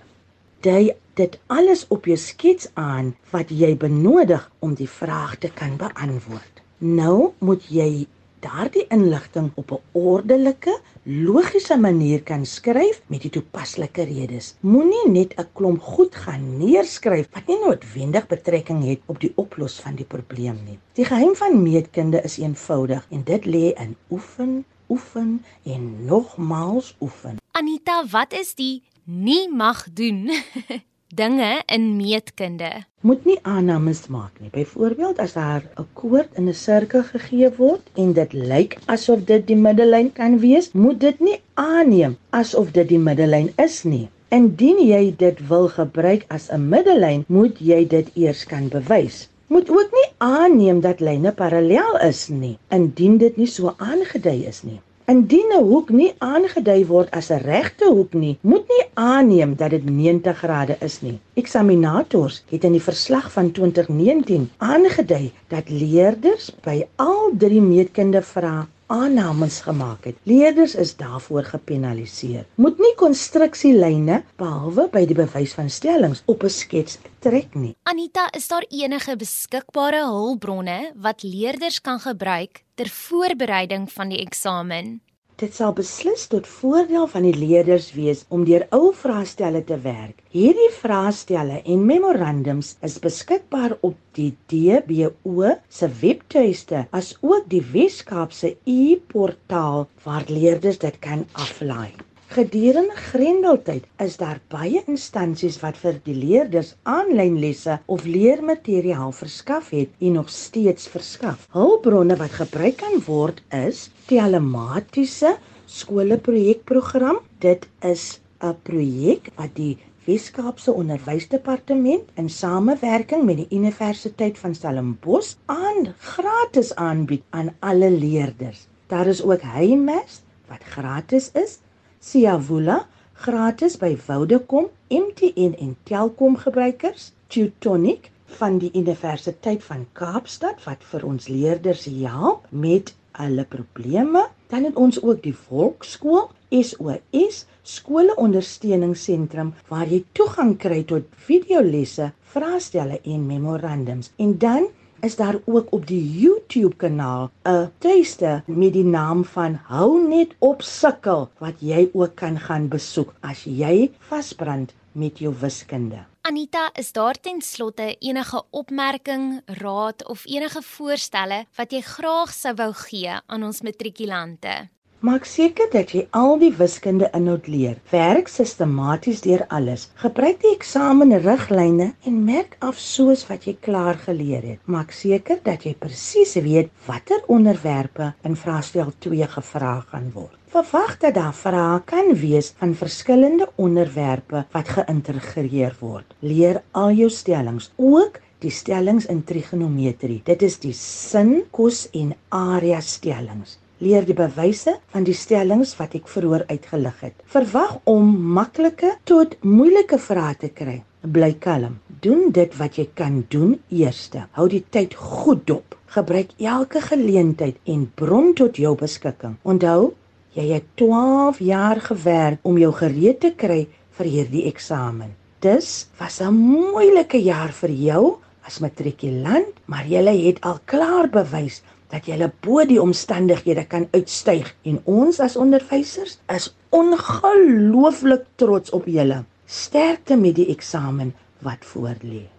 Dui 0.62 0.91
dit 1.13 1.39
alles 1.47 1.86
op 1.88 2.06
jou 2.06 2.17
skets 2.17 2.69
aan 2.74 3.15
wat 3.32 3.50
jy 3.50 3.76
benodig 3.78 4.52
om 4.60 4.74
die 4.74 4.89
vraag 4.89 5.38
te 5.43 5.52
kan 5.54 5.78
beantwoord. 5.78 6.62
Nou 6.78 7.34
moet 7.39 7.67
jy 7.69 8.08
daardie 8.41 8.88
inligting 8.89 9.52
op 9.56 9.71
'n 9.71 9.82
ordelike, 9.91 10.80
logiese 11.04 11.78
manier 11.78 12.24
kan 12.24 12.45
skryf 12.45 13.02
met 13.08 13.21
die 13.21 13.30
toepaslike 13.30 14.04
redes. 14.04 14.56
Moenie 14.60 15.10
net 15.10 15.34
'n 15.38 15.47
klomp 15.54 15.82
goed 15.82 16.15
gaan 16.15 16.58
neerskryf 16.58 17.28
wat 17.32 17.47
nie 17.47 17.60
noodwendig 17.60 18.28
betrekking 18.28 18.84
het 18.84 19.00
op 19.06 19.19
die 19.19 19.32
oplos 19.36 19.80
van 19.80 19.95
die 19.95 20.06
probleem 20.06 20.58
nie. 20.65 20.80
Die 20.93 21.06
geheim 21.06 21.36
van 21.36 21.63
meetkunde 21.63 22.21
is 22.21 22.38
eenvoudig 22.38 23.06
en 23.10 23.24
dit 23.24 23.45
lê 23.45 23.74
in 23.74 23.95
oefen, 24.10 24.65
oefen 24.89 25.45
en 25.63 26.06
nogmaals 26.06 26.95
oefen. 27.00 27.38
Anita, 27.52 28.06
wat 28.08 28.34
is 28.34 28.56
die 28.56 28.84
nie 29.04 29.50
mag 29.50 29.93
doen 29.93 30.30
dinge 31.13 31.62
in 31.65 31.95
meetkunde? 31.95 32.69
Moet 33.02 33.26
nie 33.26 33.38
aannames 33.41 34.02
maak 34.08 34.39
nie. 34.39 34.50
Byvoorbeeld 34.54 35.19
as 35.19 35.34
daar 35.34 35.63
'n 35.82 35.88
koord 35.93 36.30
in 36.39 36.47
'n 36.47 36.54
sirkel 36.54 37.04
gegee 37.04 37.50
word 37.58 37.84
en 37.95 38.13
dit 38.13 38.34
lyk 38.34 38.78
asof 38.86 39.24
dit 39.32 39.47
die 39.47 39.56
middellyn 39.56 40.12
kan 40.13 40.39
wees, 40.39 40.71
moet 40.71 41.00
dit 41.00 41.19
nie 41.19 41.39
aanneem 41.54 42.17
asof 42.30 42.71
dit 42.71 42.88
die 42.88 43.04
middellyn 43.08 43.52
is 43.58 43.84
nie. 43.84 44.10
Indien 44.30 44.80
jy 44.88 45.13
dit 45.17 45.47
wil 45.47 45.67
gebruik 45.67 46.26
as 46.28 46.50
'n 46.50 46.69
middellyn, 46.69 47.26
moet 47.28 47.60
jy 47.60 47.88
dit 47.88 48.08
eers 48.15 48.45
kan 48.45 48.67
bewys. 48.67 49.28
Moet 49.47 49.69
ook 49.69 49.89
nie 49.91 50.10
aanneem 50.17 50.80
dat 50.82 51.00
lyne 51.00 51.32
parallel 51.32 51.97
is 52.08 52.28
nie, 52.30 52.58
indien 52.69 53.17
dit 53.17 53.38
nie 53.38 53.47
so 53.47 53.74
aangedui 53.78 54.45
is 54.47 54.63
nie. 54.63 54.80
Indien 55.12 55.50
'n 55.54 55.63
hoek 55.69 55.89
nie 56.00 56.12
aangedui 56.26 56.84
word 56.89 57.10
as 57.19 57.28
'n 57.36 57.41
regte 57.52 57.88
hoek 57.95 58.13
nie, 58.24 58.36
moet 58.52 58.69
nie 58.74 58.84
aanneem 59.06 59.56
dat 59.62 59.74
dit 59.76 59.86
90 59.95 60.38
grade 60.43 60.76
is 60.88 60.95
nie. 61.02 61.17
Eksaminators 61.41 62.38
het 62.52 62.63
in 62.69 62.78
die 62.78 62.88
verslag 62.89 63.28
van 63.34 63.52
2019 63.52 64.50
aangedui 64.58 65.32
dat 65.47 65.69
leerders 65.69 66.45
by 66.67 66.78
al 66.95 67.32
drie 67.43 67.62
meetkunde 67.62 68.21
vrae 68.21 68.67
aannames 68.91 69.62
gemaak 69.65 70.06
het. 70.10 70.17
Leerders 70.23 70.75
is 70.75 70.95
daarvoor 70.99 71.43
gepenaliseer. 71.43 72.45
Moet 72.56 72.80
nie 72.84 72.93
konstruksielyne 72.99 74.21
behalwe 74.41 74.88
by 74.91 75.06
die 75.08 75.17
bewys 75.17 75.56
van 75.58 75.69
stellings 75.69 76.23
op 76.25 76.43
'n 76.43 76.49
skets 76.49 76.97
trek 77.19 77.56
nie. 77.56 77.75
Anita, 77.84 78.27
is 78.32 78.47
daar 78.47 78.65
enige 78.69 79.15
beskikbare 79.15 80.04
hulpbronne 80.06 80.91
wat 80.95 81.23
leerders 81.23 81.82
kan 81.82 81.99
gebruik 81.99 82.63
ter 82.75 82.89
voorbereiding 82.89 83.91
van 83.91 84.10
die 84.10 84.19
eksamen? 84.19 85.01
Dit 85.41 85.56
sal 85.58 85.71
beslis 85.73 86.27
tot 86.30 86.45
voordeel 86.45 87.08
van 87.10 87.23
die 87.25 87.34
leerders 87.34 87.88
wees 87.95 88.19
om 88.36 88.43
deur 88.45 88.67
ou 88.77 88.91
vraestelle 88.93 89.63
te 89.65 89.80
werk. 89.82 90.19
Hierdie 90.36 90.67
vraestelle 90.75 91.58
en 91.73 91.88
memorandums 91.88 92.69
is 92.89 92.99
beskikbaar 93.01 93.73
op 93.89 93.97
die 94.19 94.27
DBO 94.54 95.49
se 95.80 95.89
webtuiste 96.04 96.84
asook 97.01 97.49
die 97.56 97.63
Weskaapse 97.73 98.54
e-portaal 98.75 99.88
waar 100.06 100.30
leerders 100.30 100.77
dit 100.86 101.01
kan 101.10 101.25
aflaai. 101.34 101.89
Gedurende 102.32 102.96
Grendeltyd 102.96 103.88
is 104.00 104.13
daar 104.15 104.38
baie 104.54 104.80
instansies 104.88 105.58
wat 105.60 105.76
vir 105.82 105.98
die 106.06 106.13
leerders 106.15 106.70
aanlyn 106.88 107.34
lesse 107.44 107.74
of 107.91 108.06
leermateriaal 108.08 109.10
verskaf 109.17 109.74
het 109.76 109.98
en 110.00 110.13
nog 110.15 110.30
steeds 110.32 110.86
verskaf. 110.94 111.41
Hulpbronne 111.52 112.15
wat 112.22 112.38
gebruik 112.38 112.78
kan 112.80 113.02
word 113.04 113.41
is 113.58 113.82
telematiese 114.08 115.34
skoleprojekprogram. 115.67 117.20
Dit 117.44 117.67
is 117.89 118.22
'n 118.39 118.56
projek 118.63 119.28
wat 119.36 119.52
die 119.60 119.76
Weskaapse 120.08 120.72
Onderwysdepartement 120.72 122.15
in 122.15 122.30
samewerking 122.30 123.26
met 123.26 123.41
die 123.44 123.52
Universiteit 123.60 124.39
van 124.39 124.56
Stellenbosch 124.56 125.36
aan 125.46 125.91
gratis 126.00 126.72
aanbied 126.76 127.24
aan 127.30 127.52
alle 127.60 127.91
leerders. 127.91 128.67
Daar 128.88 129.08
is 129.08 129.22
ook 129.24 129.41
HeyMath 129.41 130.24
wat 130.48 130.63
gratis 130.63 131.30
is 131.34 131.60
Siavula 132.02 132.88
gratis 133.14 133.76
by 133.78 133.92
Vodacom, 133.94 134.72
MTN 134.90 135.52
en 135.62 135.76
Telkom 135.86 136.34
gebruikers, 136.42 137.12
Tutonic 137.30 138.10
van 138.40 138.58
die 138.58 138.72
Universiteit 138.74 139.62
van 139.62 139.84
Kaapstad 139.94 140.64
wat 140.66 140.82
vir 140.94 141.06
ons 141.06 141.30
leerders 141.30 141.86
help 141.86 142.48
met 142.50 142.90
hulle 143.20 143.46
probleme. 143.46 144.26
Dan 144.50 144.66
het 144.66 144.82
ons 144.82 144.98
ook 145.04 145.22
die 145.22 145.36
Volkskool 145.36 146.32
SOS 146.50 147.44
skoleondersteuningsentrum 147.76 149.54
waar 149.70 149.86
jy 149.86 150.02
toegang 150.18 150.58
kry 150.58 150.82
tot 150.90 151.06
videolesse, 151.30 152.10
vraestelle 152.34 152.98
en 153.06 153.30
memorandums. 153.30 154.10
En 154.18 154.40
dan 154.42 154.72
is 155.02 155.16
daar 155.16 155.40
ook 155.46 155.72
op 155.74 155.88
die 155.88 156.20
YouTube 156.20 156.76
kanaal 156.76 157.32
'n 157.44 157.72
tuiste 157.78 158.44
met 158.46 158.74
die 158.74 158.84
naam 158.84 159.26
van 159.26 159.60
Hou 159.64 160.08
net 160.08 160.36
op 160.40 160.62
sukkel 160.62 161.30
wat 161.38 161.54
jy 161.60 161.90
ook 161.94 162.16
kan 162.16 162.40
gaan 162.40 162.68
besoek 162.68 163.14
as 163.20 163.44
jy 163.44 163.92
vasbrand 164.00 164.74
met 164.92 165.20
jou 165.20 165.34
wiskunde. 165.40 166.06
Anita, 166.22 166.70
is 166.74 166.92
daar 166.92 167.20
ten 167.20 167.42
slotte 167.42 167.96
enige 168.00 168.44
opmerking, 168.50 169.42
raad 169.46 170.08
of 170.08 170.26
enige 170.26 170.62
voorstelle 170.62 171.46
wat 171.56 171.72
jy 171.72 171.82
graag 171.82 172.34
sou 172.34 172.54
wou 172.56 172.74
gee 172.74 173.10
aan 173.26 173.44
ons 173.44 173.62
matrikulante? 173.62 174.70
Maak 175.02 175.24
seker 175.26 175.66
dat 175.74 175.96
jy 175.96 176.04
al 176.14 176.36
die 176.38 176.52
wiskunde 176.54 177.08
inhoud 177.18 177.48
leer. 177.50 177.80
Werk 177.90 178.28
sistematies 178.30 179.24
deur 179.26 179.42
alles. 179.50 179.88
Gebruik 179.98 180.36
die 180.44 180.52
eksamenriglyne 180.54 181.88
en 182.06 182.20
merk 182.28 182.54
af 182.62 182.78
soos 182.78 183.24
wat 183.26 183.48
jy 183.50 183.56
klaar 183.66 183.98
geleer 184.04 184.46
het. 184.46 184.60
Maak 184.70 184.94
seker 184.94 185.40
dat 185.42 185.66
jy 185.66 185.74
presies 185.74 186.36
weet 186.46 186.70
watter 186.86 187.24
onderwerpe 187.34 188.12
in 188.30 188.38
vraestel 188.38 188.92
2 189.08 189.30
gevra 189.32 189.72
gaan 189.88 190.12
word. 190.14 190.38
Verwag 190.54 190.94
dat 191.02 191.18
daar 191.18 191.34
vrae 191.34 191.82
kan 191.90 192.14
wees 192.22 192.52
van 192.62 192.78
verskillende 192.78 193.50
onderwerpe 193.58 194.44
wat 194.54 194.70
geïntegreer 194.76 195.80
word. 195.82 196.06
Leer 196.22 196.62
al 196.78 196.94
jou 196.94 197.10
stellings, 197.10 197.72
ook 197.82 198.22
die 198.46 198.54
stellings 198.54 199.10
in 199.10 199.26
trigonometrie. 199.26 200.22
Dit 200.30 200.46
is 200.46 200.62
die 200.62 200.78
sin, 200.78 201.40
kos 201.50 201.88
en 201.90 202.14
area 202.30 202.86
stellings 202.86 203.58
leer 203.82 204.06
die 204.06 204.15
bewyse 204.17 204.78
van 204.94 205.06
die 205.08 205.15
stellings 205.17 205.74
wat 205.80 205.96
ek 205.98 206.10
vroeër 206.12 206.46
uitgelig 206.52 207.02
het. 207.02 207.15
Verwag 207.34 207.80
om 207.89 208.13
maklike 208.38 208.96
tot 209.10 209.36
moeilike 209.41 210.00
vrae 210.00 210.36
te 210.39 210.52
kry. 210.54 210.82
Bly 211.02 211.34
kalm. 211.41 211.80
Doen 212.02 212.30
dit 212.34 212.54
wat 212.60 212.78
jy 212.78 212.88
kan 212.94 213.24
doen 213.34 213.56
eerste. 213.74 214.28
Hou 214.38 214.48
die 214.50 214.63
tyd 214.70 214.94
goed 214.96 215.48
dop. 215.50 215.78
Gebruik 215.91 216.36
elke 216.38 216.82
geleentheid 216.86 217.58
en 217.65 217.88
bron 217.98 218.36
tot 218.38 218.60
jou 218.62 218.76
beskikking. 218.80 219.36
Onthou, 219.44 219.94
jy 220.38 220.46
het 220.54 220.70
12 220.80 221.41
jaar 221.44 221.82
gewerk 221.82 222.46
om 222.48 222.60
jou 222.62 222.72
gereed 222.78 223.20
te 223.20 223.34
kry 223.36 223.65
vir 223.98 224.12
hierdie 224.13 224.46
eksamen. 224.48 225.17
Dis 225.41 225.89
was 226.00 226.22
'n 226.22 226.34
moeilike 226.34 227.17
jaar 227.17 227.52
vir 227.52 227.70
jou 227.70 228.17
as 228.46 228.60
matrikulant, 228.60 229.54
maar 229.65 229.86
jy 229.86 230.02
het 230.28 230.41
al 230.41 230.60
klaar 230.65 231.10
bewys 231.10 231.62
dat 231.91 232.08
jy 232.08 232.17
bo 232.41 232.63
die 232.65 232.80
omstandighede 232.82 233.65
kan 233.67 233.88
uitstyg 233.91 234.54
en 234.63 234.80
ons 234.89 235.19
as 235.19 235.36
onderwysers 235.36 236.17
is 236.32 236.51
ongelooflik 236.71 238.25
trots 238.39 238.71
op 238.71 238.88
julle. 238.88 239.23
Sterkte 239.45 240.15
met 240.15 240.38
die 240.39 240.47
eksamen 240.54 241.12
wat 241.43 241.65
voorlê. 241.67 242.30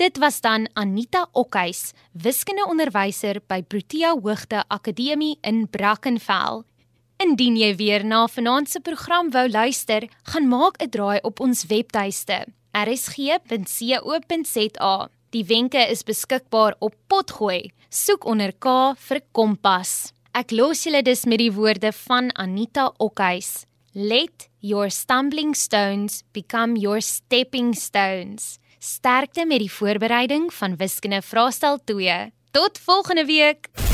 Dit 0.00 0.16
was 0.16 0.40
dan 0.40 0.64
Anita 0.72 1.26
Okhuis, 1.36 1.92
wiskundeonderwyser 2.12 3.42
by 3.46 3.60
Protea 3.62 4.14
Hoogte 4.16 4.64
Akademie 4.68 5.36
in 5.44 5.66
Brackenfell 5.68 6.64
Indien 7.20 7.52
jy 7.60 7.74
weer 7.76 8.00
na 8.00 8.22
vanaand 8.32 8.70
se 8.72 8.80
program 8.80 9.28
wou 9.34 9.44
luister, 9.44 10.08
gaan 10.32 10.48
maak 10.48 10.80
'n 10.80 10.88
draai 10.88 11.20
op 11.22 11.40
ons 11.40 11.66
webtuiste 11.68 12.46
rsg.co.za. 12.72 13.48
Die 15.30 15.44
wenke 15.44 15.90
is 15.90 16.02
beskikbaar 16.02 16.74
op 16.78 16.94
Potgooi. 17.06 17.70
Soek 17.90 18.24
onder 18.24 18.52
K 18.52 18.94
vir 18.96 19.20
Kompas. 19.32 20.12
Ek 20.32 20.50
los 20.50 20.84
julle 20.84 21.02
dus 21.02 21.24
met 21.24 21.38
die 21.38 21.52
woorde 21.52 21.92
van 21.92 22.30
Anita 22.34 22.92
Okhuis. 22.98 23.64
Let 23.92 24.48
your 24.60 24.90
stumbling 24.90 25.54
stones 25.54 26.22
become 26.32 26.78
your 26.78 27.00
stepping 27.02 27.74
stones. 27.74 28.58
Sterkte 28.78 29.44
met 29.44 29.58
die 29.58 29.72
voorbereiding 29.72 30.52
van 30.54 30.76
wiskunde 30.76 31.22
vraestel 31.22 31.78
2. 31.84 32.32
Tot 32.50 32.78
volgende 32.78 33.24
week. 33.24 33.89